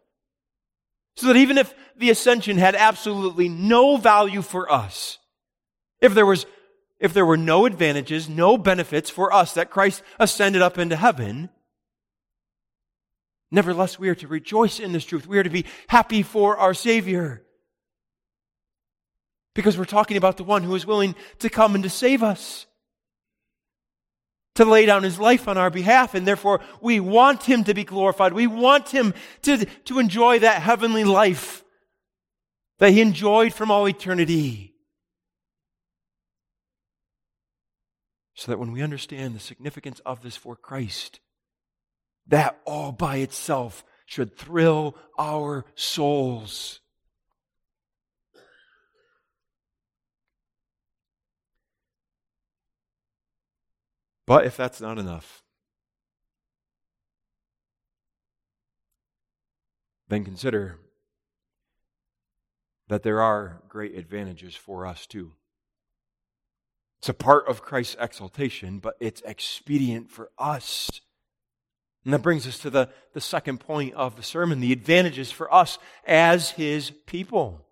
[1.20, 5.18] So that even if the ascension had absolutely no value for us,
[6.00, 6.46] if there was
[6.98, 11.50] if there were no advantages, no benefits for us that Christ ascended up into heaven,
[13.50, 15.26] nevertheless we are to rejoice in this truth.
[15.26, 17.42] We are to be happy for our Savior.
[19.54, 22.64] Because we're talking about the one who is willing to come and to save us,
[24.60, 27.82] to lay down his life on our behalf, and therefore we want him to be
[27.82, 28.34] glorified.
[28.34, 31.64] We want him to, to enjoy that heavenly life
[32.78, 34.74] that he enjoyed from all eternity.
[38.34, 41.20] So that when we understand the significance of this for Christ,
[42.26, 46.80] that all by itself should thrill our souls.
[54.30, 55.42] But if that's not enough,
[60.06, 60.78] then consider
[62.86, 65.32] that there are great advantages for us too.
[67.00, 71.00] It's a part of Christ's exaltation, but it's expedient for us.
[72.04, 75.52] And that brings us to the, the second point of the sermon the advantages for
[75.52, 77.66] us as his people.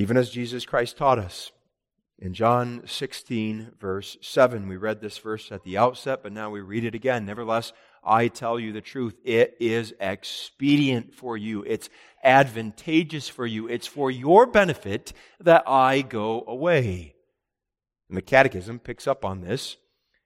[0.00, 1.52] Even as Jesus Christ taught us.
[2.18, 6.60] In John 16, verse 7, we read this verse at the outset, but now we
[6.60, 7.26] read it again.
[7.26, 9.14] Nevertheless, I tell you the truth.
[9.24, 11.64] It is expedient for you.
[11.66, 11.90] It's
[12.24, 13.68] advantageous for you.
[13.68, 17.14] It's for your benefit that I go away.
[18.08, 19.76] And the Catechism picks up on this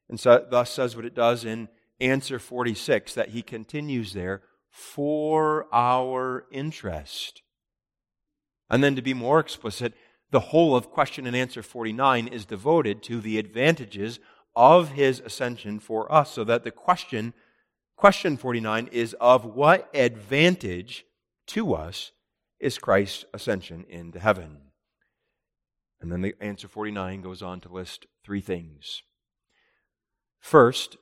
[0.09, 1.69] and so, thus says what it does in
[2.01, 7.43] answer 46 that he continues there for our interest.
[8.71, 9.95] And then to be more explicit,
[10.31, 14.19] the whole of question and answer 49 is devoted to the advantages
[14.57, 17.35] of his ascension for us, so that the question
[17.97, 21.05] Question 49 is of what advantage
[21.49, 22.13] to us
[22.59, 24.59] is Christ's ascension into heaven?
[26.01, 29.03] And then the answer 49 goes on to list three things.
[30.41, 30.97] First,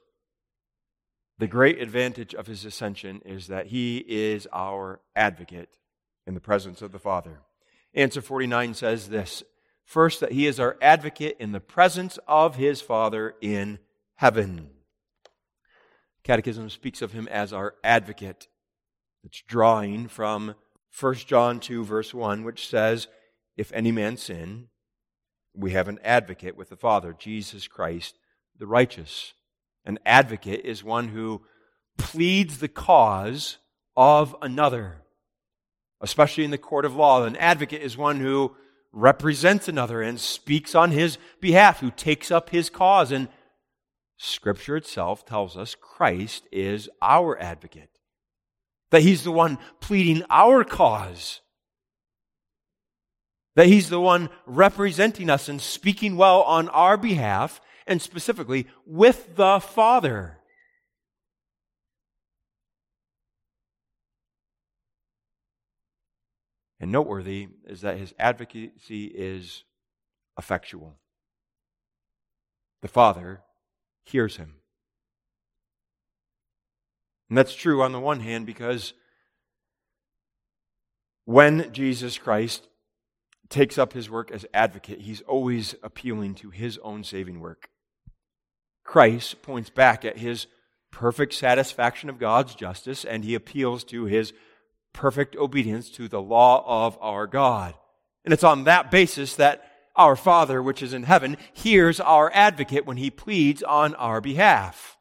[1.38, 5.78] the great advantage of his ascension is that he is our advocate
[6.26, 7.40] in the presence of the Father.
[7.94, 9.42] Answer 49 says this
[9.84, 13.78] First, that he is our advocate in the presence of his Father in
[14.16, 14.70] heaven.
[16.24, 18.48] Catechism speaks of him as our advocate.
[19.24, 20.54] It's drawing from
[20.98, 23.08] 1 John 2, verse 1, which says,
[23.56, 24.68] If any man sin,
[25.54, 28.16] we have an advocate with the Father, Jesus Christ
[28.58, 29.32] the righteous.
[29.84, 31.42] An advocate is one who
[31.98, 33.58] pleads the cause
[33.96, 35.01] of another,
[36.02, 37.24] especially in the court of law.
[37.24, 38.54] An advocate is one who
[38.92, 43.28] represents another and speaks on his behalf, who takes up his cause and
[44.24, 47.90] Scripture itself tells us Christ is our advocate,
[48.92, 51.40] that He's the one pleading our cause,
[53.56, 59.34] that He's the one representing us and speaking well on our behalf, and specifically with
[59.34, 60.38] the Father.
[66.82, 69.62] And noteworthy is that his advocacy is
[70.36, 70.96] effectual.
[72.82, 73.42] The Father
[74.02, 74.56] hears him.
[77.28, 78.94] And that's true on the one hand because
[81.24, 82.66] when Jesus Christ
[83.48, 87.68] takes up his work as advocate, he's always appealing to his own saving work.
[88.82, 90.48] Christ points back at his
[90.90, 94.32] perfect satisfaction of God's justice, and he appeals to his
[94.92, 97.74] perfect obedience to the law of our God.
[98.24, 99.64] And it's on that basis that
[99.96, 104.96] our Father, which is in heaven, hears our advocate when he pleads on our behalf.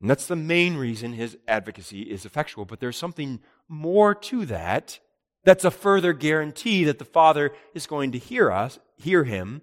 [0.00, 2.64] And that's the main reason his advocacy is effectual.
[2.64, 4.98] But there's something more to that
[5.44, 9.62] that's a further guarantee that the Father is going to hear us, hear him.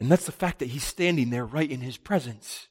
[0.00, 2.68] And that's the fact that he's standing there right in his presence.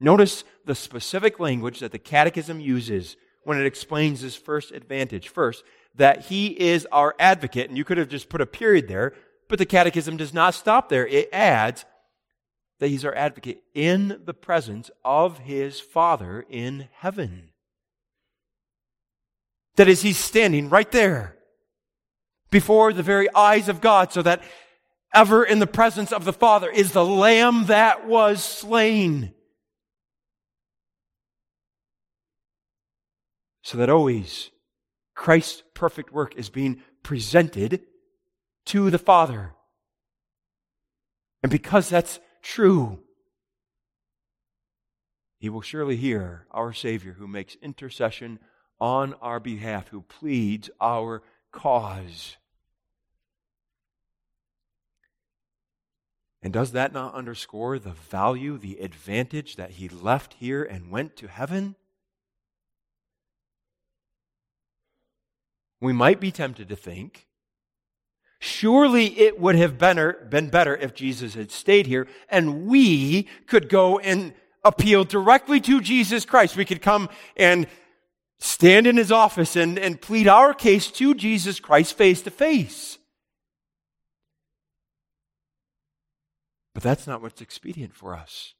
[0.00, 5.28] Notice the specific language that the Catechism uses when it explains this first advantage.
[5.28, 5.62] First,
[5.94, 9.12] that he is our advocate, and you could have just put a period there,
[9.48, 11.06] but the Catechism does not stop there.
[11.06, 11.84] It adds
[12.78, 17.50] that he's our advocate in the presence of his Father in heaven.
[19.76, 21.36] That is, he's standing right there
[22.50, 24.42] before the very eyes of God, so that
[25.14, 29.34] ever in the presence of the Father is the Lamb that was slain.
[33.62, 34.50] So that always
[35.14, 37.82] Christ's perfect work is being presented
[38.66, 39.52] to the Father.
[41.42, 43.00] And because that's true,
[45.38, 48.38] He will surely hear our Savior who makes intercession
[48.78, 52.36] on our behalf, who pleads our cause.
[56.42, 61.16] And does that not underscore the value, the advantage that he left here and went
[61.16, 61.76] to heaven?
[65.80, 67.26] We might be tempted to think,
[68.38, 73.98] surely it would have been better if Jesus had stayed here and we could go
[73.98, 76.56] and appeal directly to Jesus Christ.
[76.56, 77.66] We could come and
[78.38, 82.98] stand in his office and, and plead our case to Jesus Christ face to face.
[86.74, 88.54] But that's not what's expedient for us.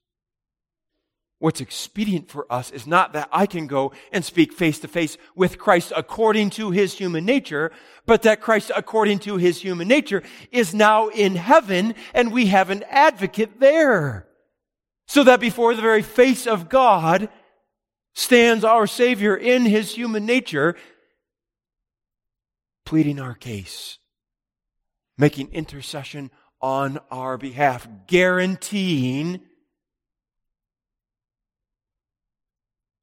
[1.41, 5.17] What's expedient for us is not that I can go and speak face to face
[5.35, 7.73] with Christ according to his human nature,
[8.05, 10.23] but that Christ according to his human nature
[10.53, 14.29] is now in heaven and we have an advocate there.
[15.07, 17.31] So that before the very face of God
[18.13, 20.77] stands our Savior in his human nature,
[22.85, 23.99] pleading our case,
[25.17, 26.31] making intercession
[26.61, 29.41] on our behalf, guaranteeing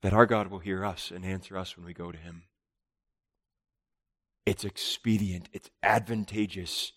[0.01, 2.43] that our God will hear us and answer us when we go to Him.
[4.45, 6.93] It's expedient, it's advantageous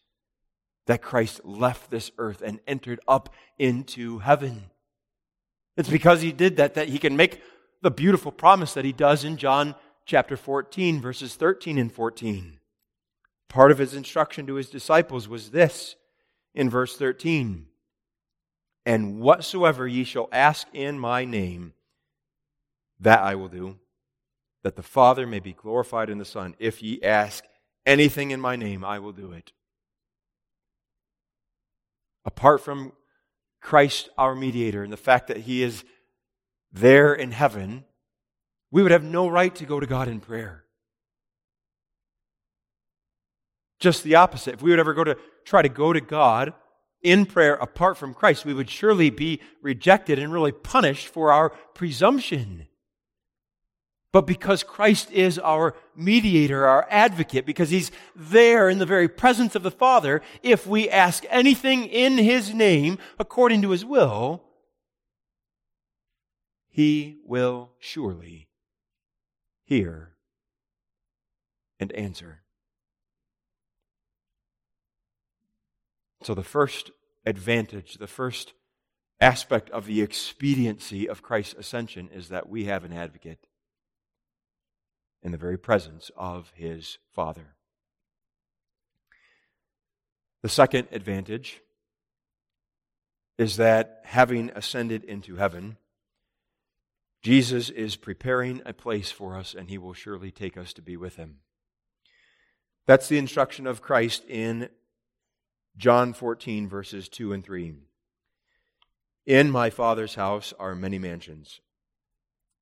[0.87, 4.71] that Christ left this earth and entered up into heaven.
[5.77, 7.43] It's because He did that that He can make
[7.83, 9.75] the beautiful promise that He does in John
[10.05, 12.59] chapter 14, verses 13 and 14.
[13.49, 15.97] Part of His instruction to His disciples was this
[16.55, 17.67] in verse 13
[18.85, 21.75] And whatsoever ye shall ask in my name,
[23.01, 23.79] that I will do,
[24.63, 26.55] that the Father may be glorified in the Son.
[26.59, 27.45] If ye ask
[27.87, 29.53] anything in my name, I will do it.
[32.25, 32.93] Apart from
[33.61, 35.85] Christ, our mediator, and the fact that he is
[36.73, 37.85] there in heaven,
[38.71, 40.65] we would have no right to go to God in prayer.
[43.81, 44.55] Just the opposite.
[44.55, 46.53] If we would ever go to try to go to God
[47.03, 51.51] in prayer apart from Christ, we would surely be rejected and really punished for our
[51.75, 52.67] presumption.
[54.13, 59.55] But because Christ is our mediator, our advocate, because he's there in the very presence
[59.55, 64.43] of the Father, if we ask anything in his name according to his will,
[66.69, 68.49] he will surely
[69.65, 70.17] hear
[71.79, 72.43] and answer.
[76.23, 76.91] So, the first
[77.25, 78.55] advantage, the first
[79.21, 83.47] aspect of the expediency of Christ's ascension is that we have an advocate
[85.23, 87.55] in the very presence of his Father.
[90.43, 91.61] The second advantage
[93.37, 95.77] is that having ascended into heaven,
[97.23, 100.97] Jesus is preparing a place for us, and he will surely take us to be
[100.97, 101.41] with him.
[102.87, 104.71] That's the instruction of Christ in
[105.77, 107.75] John 14, verses 2 and 3.
[109.27, 111.61] In my Father's house are many mansions.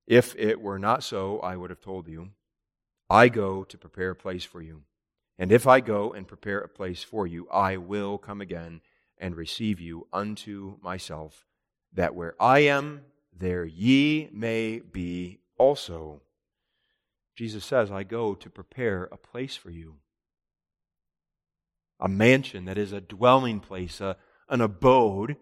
[0.06, 2.30] If it were not so, I would have told you.
[3.10, 4.82] I go to prepare a place for you.
[5.38, 8.80] And if I go and prepare a place for you, I will come again
[9.18, 11.46] and receive you unto myself,
[11.92, 13.02] that where I am,
[13.36, 16.22] there ye may be also.
[17.36, 19.96] Jesus says, I go to prepare a place for you.
[22.00, 24.16] A mansion that is a dwelling place, a,
[24.48, 25.36] an abode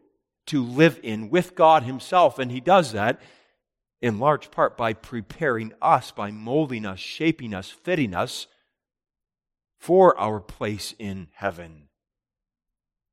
[0.47, 2.39] to live in with God Himself.
[2.39, 3.21] And He does that
[4.01, 8.47] in large part by preparing us, by molding us, shaping us, fitting us
[9.79, 11.89] for our place in heaven.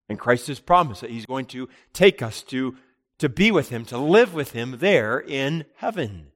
[0.09, 2.75] And Christ has promised that He's going to take us to,
[3.19, 6.31] to be with Him, to live with Him there in heaven.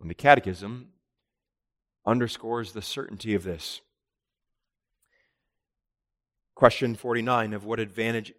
[0.00, 0.88] And the Catechism
[2.06, 3.80] underscores the certainty of this.
[6.54, 8.32] Question 49 of what advantage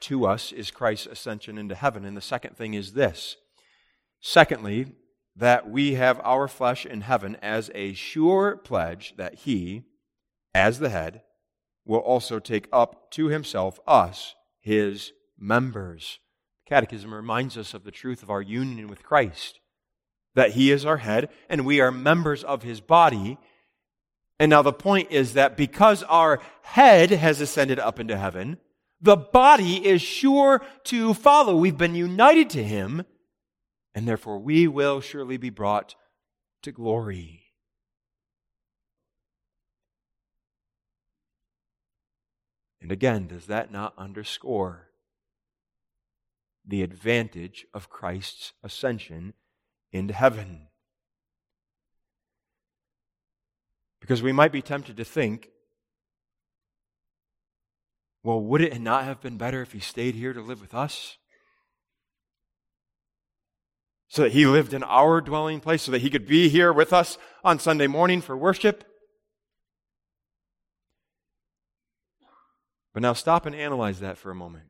[0.00, 2.04] to us is Christ's ascension into heaven.
[2.04, 3.36] And the second thing is this.
[4.20, 4.92] Secondly,
[5.36, 9.84] that we have our flesh in heaven as a sure pledge that He,
[10.54, 11.22] as the head,
[11.84, 16.18] will also take up to Himself us, His members.
[16.66, 19.60] Catechism reminds us of the truth of our union with Christ,
[20.34, 23.38] that He is our head and we are members of His body.
[24.38, 28.58] And now the point is that because our head has ascended up into heaven,
[29.00, 31.56] the body is sure to follow.
[31.56, 33.04] We've been united to him,
[33.94, 35.94] and therefore we will surely be brought
[36.62, 37.44] to glory.
[42.82, 44.88] And again, does that not underscore
[46.66, 49.34] the advantage of Christ's ascension
[49.92, 50.68] into heaven?
[54.00, 55.48] Because we might be tempted to think
[58.22, 61.16] well, would it not have been better if he stayed here to live with us?
[64.08, 66.92] So that he lived in our dwelling place, so that he could be here with
[66.92, 68.84] us on Sunday morning for worship?
[72.92, 74.64] But now stop and analyze that for a moment.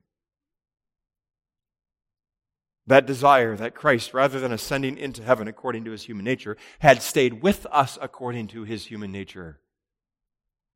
[2.86, 7.02] That desire that Christ, rather than ascending into heaven according to his human nature, had
[7.02, 9.60] stayed with us according to his human nature.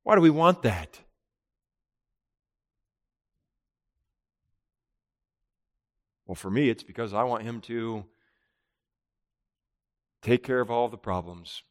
[0.05, 1.01] Why do we want that?
[6.27, 8.05] Well, for me, it's because I want Him to
[10.23, 11.63] take care of all the problems,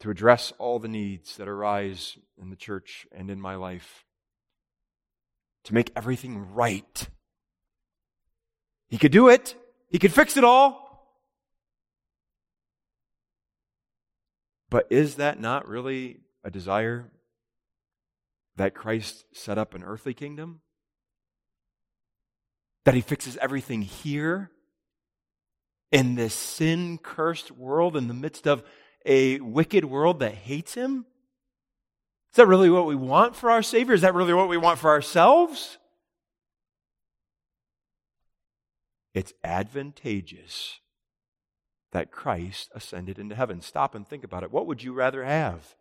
[0.00, 4.04] to address all the needs that arise in the church and in my life,
[5.64, 7.08] to make everything right.
[8.88, 9.54] He could do it,
[9.88, 10.82] He could fix it all.
[14.68, 17.12] But is that not really a desire
[18.56, 20.62] that Christ set up an earthly kingdom?
[22.84, 24.50] That he fixes everything here
[25.90, 28.62] in this sin cursed world in the midst of
[29.06, 31.06] a wicked world that hates him?
[32.32, 33.94] Is that really what we want for our Savior?
[33.94, 35.78] Is that really what we want for ourselves?
[39.14, 40.80] It's advantageous
[41.92, 43.60] that Christ ascended into heaven.
[43.60, 44.50] Stop and think about it.
[44.50, 45.76] What would you rather have?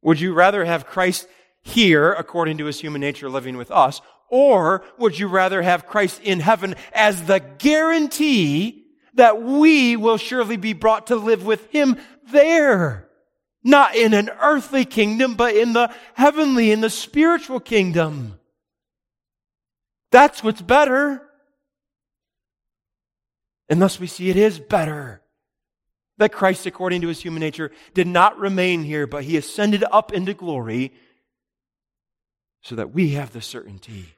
[0.00, 1.26] Would you rather have Christ
[1.60, 6.20] here, according to his human nature, living with us, or would you rather have Christ
[6.22, 11.98] in heaven as the guarantee that we will surely be brought to live with Him
[12.30, 13.08] there?
[13.64, 18.38] Not in an earthly kingdom, but in the heavenly, in the spiritual kingdom.
[20.10, 21.22] That's what's better.
[23.68, 25.22] And thus we see it is better
[26.18, 30.12] that Christ, according to his human nature, did not remain here, but he ascended up
[30.12, 30.92] into glory
[32.62, 34.14] so that we have the certainty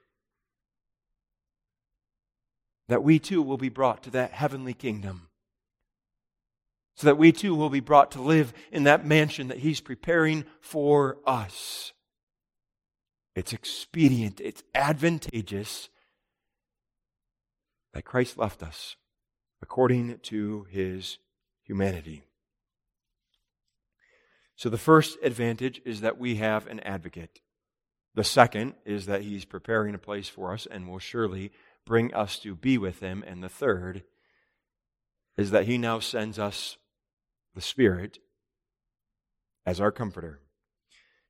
[2.91, 5.29] that we too will be brought to that heavenly kingdom.
[6.97, 10.45] So that we too will be brought to live in that mansion that He's preparing
[10.61, 11.93] for us.
[13.37, 15.89] It's expedient, it's advantageous
[17.95, 18.97] that Christ left us
[19.63, 21.19] according to His
[21.63, 22.25] humanity.
[24.57, 27.41] So the first advantage is that we have an advocate.
[28.17, 31.53] The second is that He's preparing a place for us and will surely
[31.91, 33.25] bring us to be with Him.
[33.27, 34.05] And the third
[35.37, 36.77] is that He now sends us
[37.57, 38.21] the Spirit
[39.67, 40.39] as our comforter.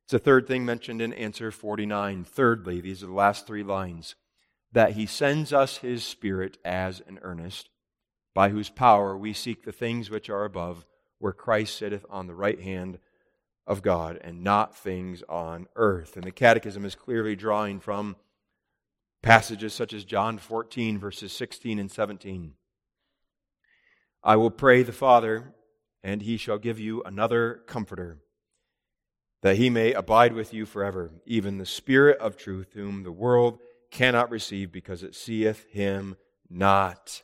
[0.03, 2.23] It's a third thing mentioned in answer 49.
[2.23, 4.13] Thirdly, these are the last three lines
[4.71, 7.69] that He sends us His Spirit as an earnest,
[8.35, 10.85] by whose power we seek the things which are above,
[11.17, 12.99] where Christ sitteth on the right hand
[13.65, 16.15] of God, and not things on earth.
[16.17, 18.15] And the Catechism is clearly drawing from
[19.21, 22.53] passages such as John 14, verses 16 and 17.
[24.23, 25.53] I will pray the Father,
[26.03, 28.19] and he shall give you another comforter,
[29.41, 33.59] that he may abide with you forever, even the Spirit of truth, whom the world
[33.89, 36.15] cannot receive because it seeth him
[36.49, 37.23] not.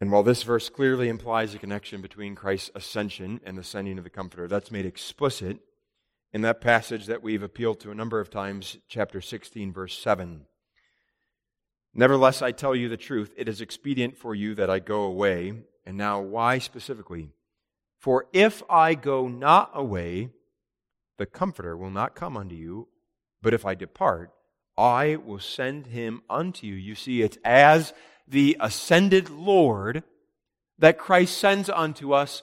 [0.00, 4.04] And while this verse clearly implies a connection between Christ's ascension and the sending of
[4.04, 5.60] the Comforter, that's made explicit
[6.32, 10.46] in that passage that we've appealed to a number of times, chapter 16, verse 7.
[11.94, 13.34] Nevertheless, I tell you the truth.
[13.36, 15.52] It is expedient for you that I go away.
[15.84, 17.30] And now, why specifically?
[17.98, 20.30] For if I go not away,
[21.18, 22.88] the Comforter will not come unto you.
[23.42, 24.30] But if I depart,
[24.78, 26.74] I will send him unto you.
[26.74, 27.92] You see, it's as
[28.26, 30.02] the ascended Lord
[30.78, 32.42] that Christ sends unto us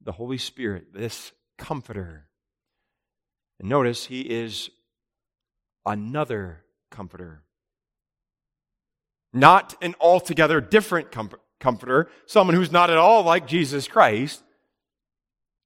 [0.00, 2.29] the Holy Spirit, this comforter.
[3.60, 4.70] And notice he is
[5.84, 7.42] another comforter.
[9.34, 11.30] Not an altogether different com-
[11.60, 14.42] comforter, someone who's not at all like Jesus Christ,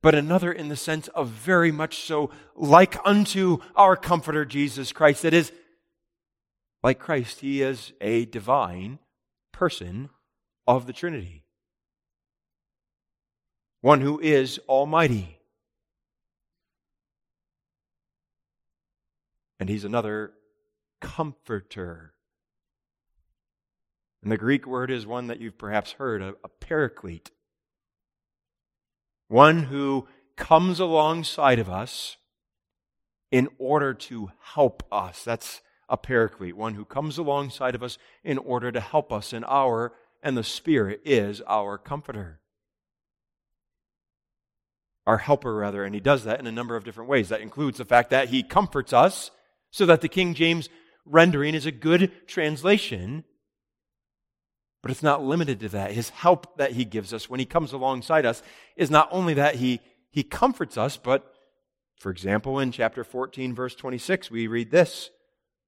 [0.03, 5.22] but another in the sense of very much so like unto our comforter Jesus Christ.
[5.22, 5.53] That is,
[6.82, 8.99] like Christ, he is a divine
[9.53, 10.11] person
[10.66, 11.45] of the Trinity.
[13.82, 15.34] One who is almighty.
[19.61, 20.32] And he's another
[21.00, 22.14] comforter.
[24.22, 27.30] And the Greek word is one that you've perhaps heard a, a paraclete.
[29.28, 32.16] One who comes alongside of us
[33.30, 35.24] in order to help us.
[35.24, 39.44] That's a paraclete, one who comes alongside of us in order to help us in
[39.44, 39.92] our,
[40.22, 42.40] and the Spirit is our comforter.
[45.07, 47.28] Our helper, rather, and he does that in a number of different ways.
[47.28, 49.30] That includes the fact that he comforts us,
[49.75, 50.68] so that the King James
[51.05, 53.25] rendering is a good translation.
[54.83, 55.91] But it's not limited to that.
[55.91, 58.41] His help that he gives us when he comes alongside us
[58.77, 59.81] is not only that he,
[60.12, 61.35] he comforts us, but
[61.99, 65.11] for example, in chapter 14, verse 26, we read this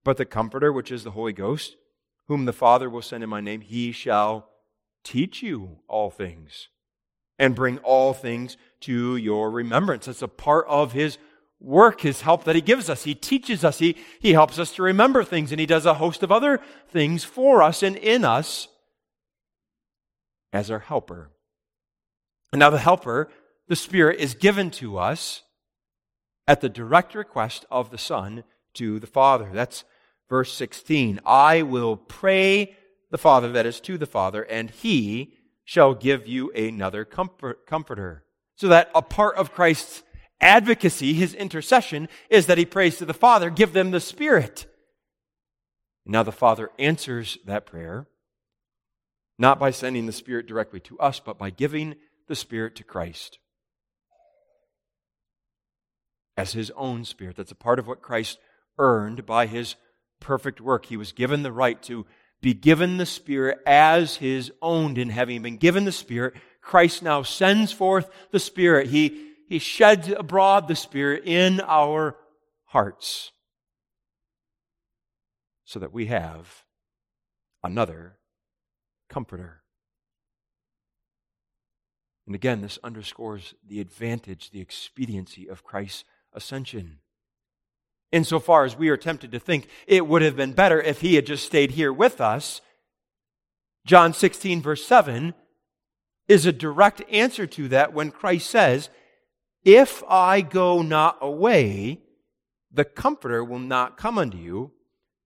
[0.04, 1.74] but the Comforter, which is the Holy Ghost,
[2.28, 4.50] whom the Father will send in my name, he shall
[5.02, 6.68] teach you all things
[7.40, 10.06] and bring all things to your remembrance.
[10.06, 11.18] That's a part of his
[11.60, 13.04] work, his help that he gives us.
[13.04, 16.22] He teaches us, he, he helps us to remember things, and he does a host
[16.22, 18.68] of other things for us and in us
[20.52, 21.30] as our helper.
[22.52, 23.28] And now, the helper,
[23.68, 25.42] the Spirit, is given to us
[26.46, 28.44] at the direct request of the Son
[28.74, 29.50] to the Father.
[29.52, 29.84] That's
[30.28, 32.76] verse 16 I will pray
[33.10, 35.34] the Father, that is to the Father, and he
[35.64, 38.24] shall give you another comfort, comforter.
[38.56, 40.02] So that a part of Christ's
[40.40, 44.66] advocacy, his intercession, is that he prays to the Father, give them the Spirit.
[46.04, 48.06] Now the Father answers that prayer,
[49.38, 51.96] not by sending the Spirit directly to us, but by giving
[52.28, 53.38] the Spirit to Christ
[56.36, 57.36] as his own Spirit.
[57.36, 58.38] That's a part of what Christ
[58.78, 59.76] earned by his
[60.20, 60.86] perfect work.
[60.86, 62.06] He was given the right to
[62.40, 64.96] be given the Spirit as his own.
[64.98, 68.88] And having been given the Spirit, Christ now sends forth the Spirit.
[68.88, 72.16] He, he sheds abroad the Spirit in our
[72.66, 73.32] hearts
[75.64, 76.64] so that we have
[77.62, 78.18] another
[79.08, 79.62] comforter.
[82.26, 86.98] And again, this underscores the advantage, the expediency of Christ's ascension
[88.12, 91.26] insofar as we are tempted to think it would have been better if he had
[91.26, 92.60] just stayed here with us.
[93.84, 95.34] John 16, verse 7,
[96.28, 98.90] is a direct answer to that when Christ says,
[99.66, 102.00] If I go not away,
[102.72, 104.70] the Comforter will not come unto you,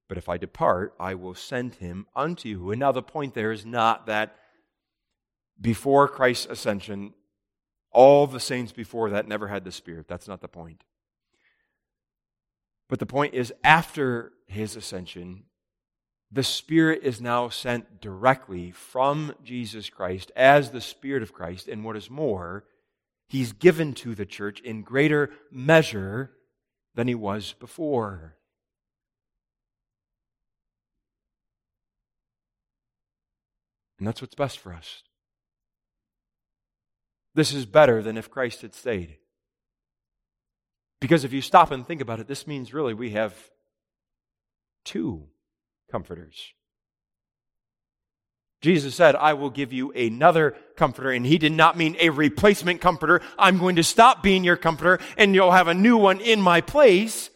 [0.09, 2.71] but if I depart, I will send him unto you.
[2.71, 4.35] And now the point there is not that
[5.61, 7.13] before Christ's ascension,
[7.93, 10.09] all the saints before that never had the Spirit.
[10.09, 10.85] That's not the point.
[12.89, 15.45] But the point is, after his ascension,
[16.33, 21.69] the Spirit is now sent directly from Jesus Christ as the Spirit of Christ.
[21.69, 22.65] And what is more,
[23.31, 26.33] he's given to the church in greater measure
[26.97, 28.37] than he was before.
[33.99, 35.05] And that's what's best for us.
[37.35, 39.19] This is better than if Christ had stayed.
[41.01, 43.35] Because if you stop and think about it, this means really we have
[44.85, 45.29] two
[45.91, 46.53] comforters.
[48.61, 51.11] Jesus said, I will give you another comforter.
[51.11, 53.23] And he did not mean a replacement comforter.
[53.39, 56.61] I'm going to stop being your comforter and you'll have a new one in my
[56.61, 57.31] place.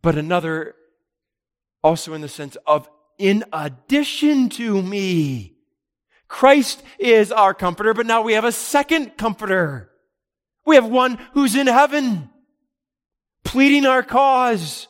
[0.00, 0.74] But another
[1.82, 5.56] also in the sense of in addition to me.
[6.28, 9.90] Christ is our comforter, but now we have a second comforter.
[10.64, 12.30] We have one who's in heaven
[13.44, 14.88] pleading our cause.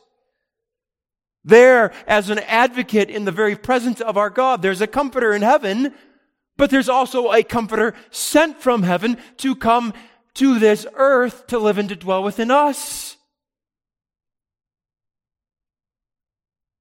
[1.47, 4.61] There as an advocate in the very presence of our God.
[4.61, 5.95] There's a comforter in heaven,
[6.59, 9.95] but there's also a comforter sent from heaven to come
[10.35, 13.17] to this earth to live and to dwell within us.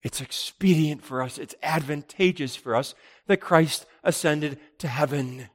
[0.03, 2.93] It's expedient for us, it's advantageous for us
[3.27, 5.49] that Christ ascended to heaven.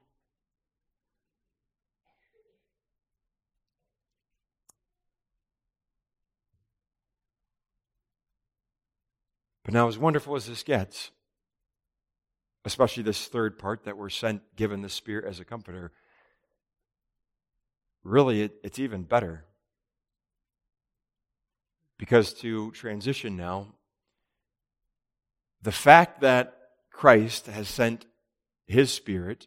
[9.70, 11.12] But now, as wonderful as this gets,
[12.64, 15.92] especially this third part that we're sent, given the Spirit as a comforter,
[18.02, 19.44] really it, it's even better.
[21.98, 23.74] Because to transition now,
[25.62, 26.52] the fact that
[26.90, 28.06] Christ has sent
[28.66, 29.46] his Spirit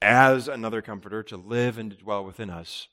[0.00, 2.86] as another comforter to live and to dwell within us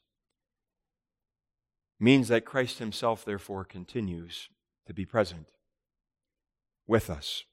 [1.99, 4.49] means that Christ himself, therefore, continues
[4.87, 5.51] to be present
[6.89, 7.43] with us.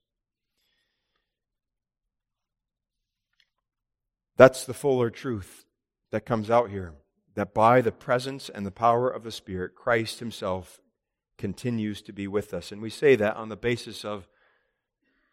[4.37, 5.67] That's the fuller truth
[6.11, 6.95] that comes out here
[7.35, 10.81] that by the presence and the power of the Spirit, Christ Himself
[11.37, 12.73] continues to be with us.
[12.73, 14.27] And we say that on the basis of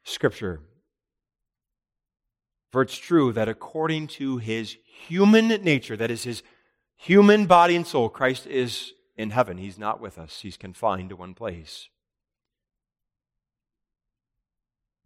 [0.04, 0.60] Scripture.
[2.74, 4.76] For it's true that according to His
[5.08, 6.44] human nature, that is His
[6.98, 9.58] human body and soul, Christ is in heaven.
[9.58, 11.88] He's not with us, He's confined to one place.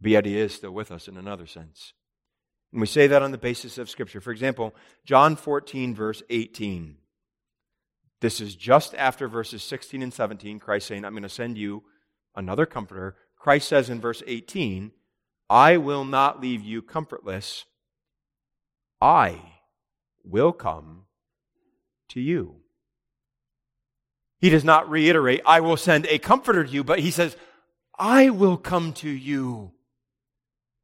[0.02, 1.94] But yet He is still with us in another sense.
[2.72, 4.22] And we say that on the basis of Scripture.
[4.22, 4.76] For example,
[5.06, 6.98] John 14, verse 18.
[8.20, 11.84] This is just after verses 16 and 17, Christ saying, I'm going to send you
[12.36, 13.16] another comforter.
[13.38, 14.92] Christ says in verse 18,
[15.50, 17.66] I will not leave you comfortless.
[19.00, 19.40] I
[20.24, 21.06] will come
[22.10, 22.56] to you.
[24.40, 27.36] He does not reiterate, I will send a comforter to you, but he says,
[27.98, 29.72] I will come to you.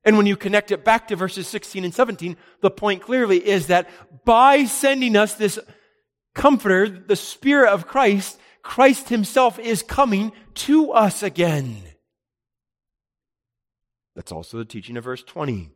[0.05, 3.67] And when you connect it back to verses 16 and 17, the point clearly is
[3.67, 3.89] that
[4.25, 5.59] by sending us this
[6.33, 11.83] comforter, the Spirit of Christ, Christ Himself is coming to us again.
[14.15, 15.71] That's also the teaching of verse 20.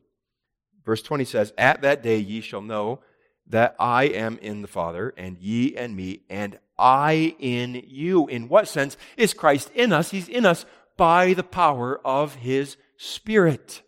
[0.85, 3.01] Verse 20 says, At that day ye shall know
[3.49, 8.27] that I am in the Father, and ye in me, and I in you.
[8.27, 10.11] In what sense is Christ in us?
[10.11, 10.65] He's in us
[10.97, 13.83] by the power of His Spirit.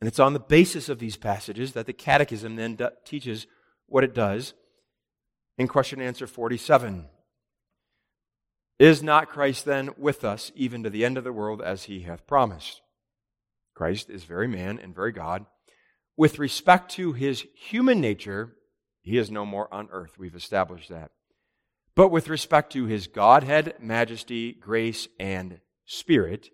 [0.00, 3.46] And it's on the basis of these passages that the Catechism then do- teaches
[3.86, 4.54] what it does
[5.58, 7.06] in question answer 47.
[8.78, 12.00] Is not Christ then with us even to the end of the world as he
[12.00, 12.82] hath promised?
[13.74, 15.46] Christ is very man and very God.
[16.16, 18.54] With respect to his human nature,
[19.02, 20.18] he is no more on earth.
[20.18, 21.10] We've established that.
[21.94, 26.50] But with respect to his Godhead, majesty, grace, and spirit,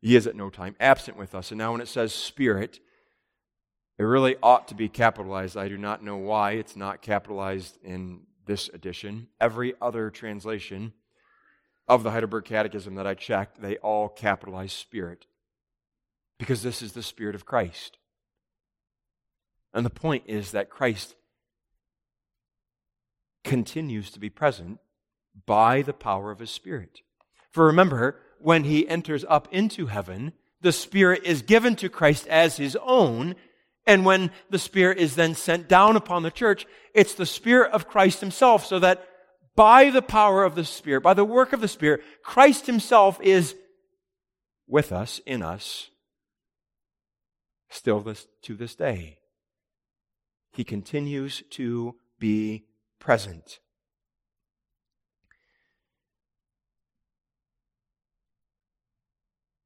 [0.00, 1.50] he is at no time absent with us.
[1.50, 2.80] And now, when it says Spirit,
[3.98, 5.56] it really ought to be capitalized.
[5.56, 9.28] I do not know why it's not capitalized in this edition.
[9.40, 10.94] Every other translation
[11.86, 15.26] of the Heidelberg Catechism that I checked, they all capitalize Spirit
[16.38, 17.98] because this is the Spirit of Christ.
[19.74, 21.14] And the point is that Christ
[23.44, 24.78] continues to be present
[25.46, 27.02] by the power of his Spirit.
[27.50, 32.56] For remember, when he enters up into heaven, the Spirit is given to Christ as
[32.56, 33.36] his own.
[33.86, 37.88] And when the Spirit is then sent down upon the church, it's the Spirit of
[37.88, 39.06] Christ himself, so that
[39.56, 43.54] by the power of the Spirit, by the work of the Spirit, Christ himself is
[44.66, 45.90] with us, in us,
[47.68, 49.18] still this, to this day.
[50.52, 52.64] He continues to be
[52.98, 53.58] present.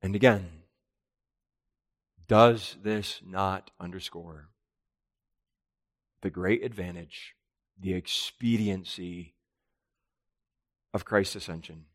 [0.05, 0.51] And again,
[2.29, 4.51] does this not underscore
[6.21, 7.35] the great advantage,
[7.81, 9.33] the expediency
[10.93, 11.87] of Christ's ascension?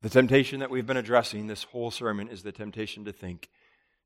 [0.00, 3.50] The temptation that we've been addressing this whole sermon is the temptation to think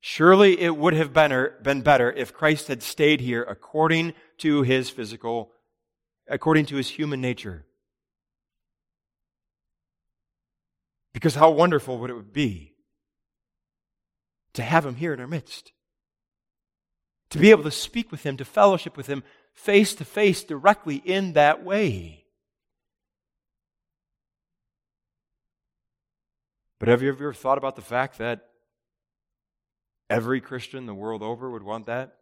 [0.00, 4.62] surely it would have been, er, been better if Christ had stayed here according to
[4.62, 5.52] his physical,
[6.26, 7.66] according to his human nature.
[11.18, 12.76] Because how wonderful would it be
[14.52, 15.72] to have him here in our midst?
[17.30, 20.94] To be able to speak with him, to fellowship with him face to face directly
[20.94, 22.24] in that way.
[26.78, 28.50] But have you ever thought about the fact that
[30.08, 32.14] every Christian the world over would want that?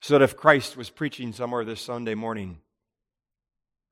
[0.00, 2.60] So that if Christ was preaching somewhere this Sunday morning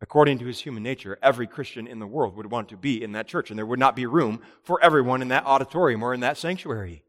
[0.00, 3.12] According to his human nature, every Christian in the world would want to be in
[3.12, 6.20] that church, and there would not be room for everyone in that auditorium or in
[6.20, 7.02] that sanctuary.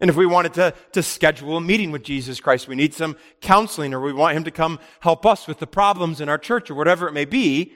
[0.00, 3.16] And if we wanted to, to schedule a meeting with Jesus Christ, we need some
[3.40, 6.70] counseling, or we want him to come help us with the problems in our church,
[6.70, 7.72] or whatever it may be.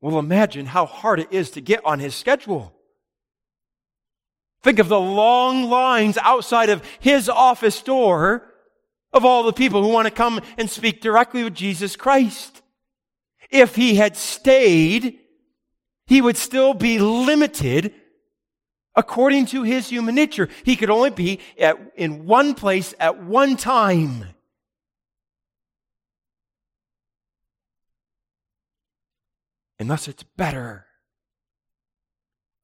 [0.00, 2.72] Well, imagine how hard it is to get on his schedule.
[4.62, 8.44] Think of the long lines outside of his office door
[9.12, 12.62] of all the people who want to come and speak directly with Jesus Christ.
[13.50, 15.18] If he had stayed,
[16.06, 17.92] he would still be limited
[18.94, 20.48] according to his human nature.
[20.64, 24.24] He could only be at, in one place at one time.
[29.78, 30.86] And thus it's better,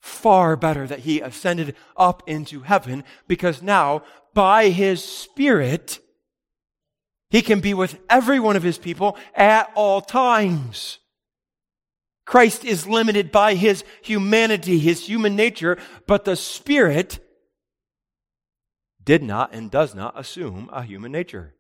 [0.01, 6.01] far better that he ascended up into heaven because now by his spirit,
[7.33, 10.99] he can be with every one of his people at all times.
[12.27, 17.21] Christ is limited by his humanity, his human nature, but the Spirit
[19.03, 21.55] did not and does not assume a human nature.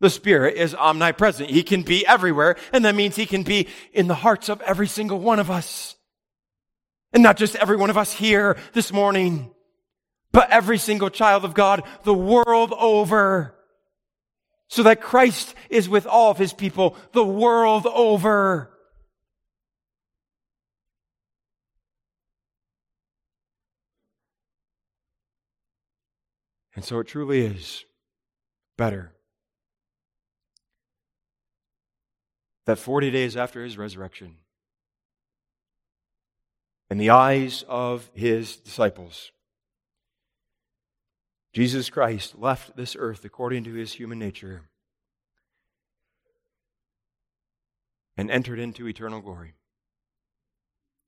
[0.00, 1.48] The Spirit is omnipresent.
[1.48, 4.86] He can be everywhere, and that means He can be in the hearts of every
[4.86, 5.96] single one of us.
[7.12, 9.50] And not just every one of us here this morning,
[10.30, 13.57] but every single child of God the world over
[14.68, 18.70] so that Christ is with all of his people the world over.
[26.76, 27.84] And so it truly is
[28.76, 29.12] better
[32.66, 34.36] that 40 days after his resurrection,
[36.90, 39.32] in the eyes of his disciples,
[41.58, 44.62] Jesus Christ left this earth according to his human nature
[48.16, 49.54] and entered into eternal glory,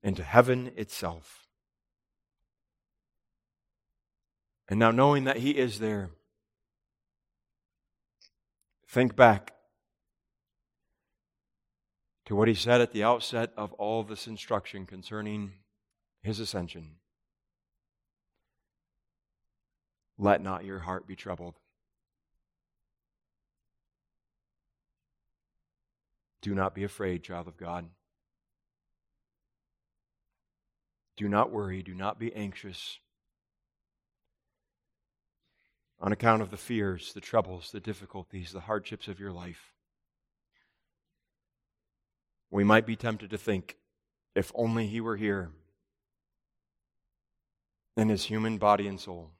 [0.03, 1.47] into heaven itself.
[4.67, 6.09] And now, knowing that he is there,
[8.85, 9.53] think back
[12.25, 15.53] to what he said at the outset of all this instruction concerning
[16.21, 16.95] his ascension.
[20.21, 21.55] Let not your heart be troubled.
[26.43, 27.87] Do not be afraid, child of God.
[31.17, 31.81] Do not worry.
[31.81, 32.99] Do not be anxious
[35.99, 39.73] on account of the fears, the troubles, the difficulties, the hardships of your life.
[42.51, 43.77] We might be tempted to think,
[44.35, 45.49] if only he were here
[47.97, 49.31] in his human body and soul.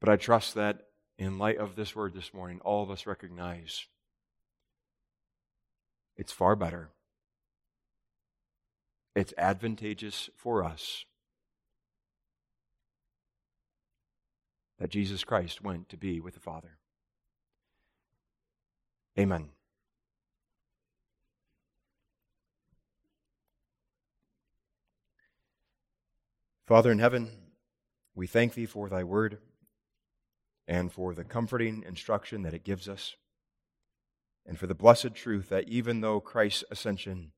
[0.00, 0.86] But I trust that
[1.18, 3.86] in light of this word this morning, all of us recognize
[6.16, 6.90] it's far better.
[9.14, 11.04] It's advantageous for us
[14.78, 16.78] that Jesus Christ went to be with the Father.
[19.18, 19.50] Amen.
[26.66, 27.28] Father in heaven,
[28.14, 29.38] we thank thee for thy word
[30.70, 33.16] and for the comforting instruction that it gives us,
[34.46, 37.32] and for the blessed truth that even though Christ's ascension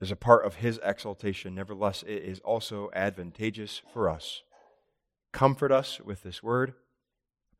[0.00, 4.42] is a part of his exaltation, nevertheless, it is also advantageous for us.
[5.32, 6.74] Comfort us with this word,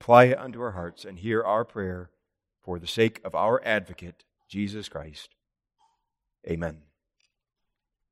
[0.01, 2.11] apply it unto our hearts, and hear our prayer
[2.64, 5.36] for the sake of our advocate, Jesus Christ.
[6.51, 6.93] Amen.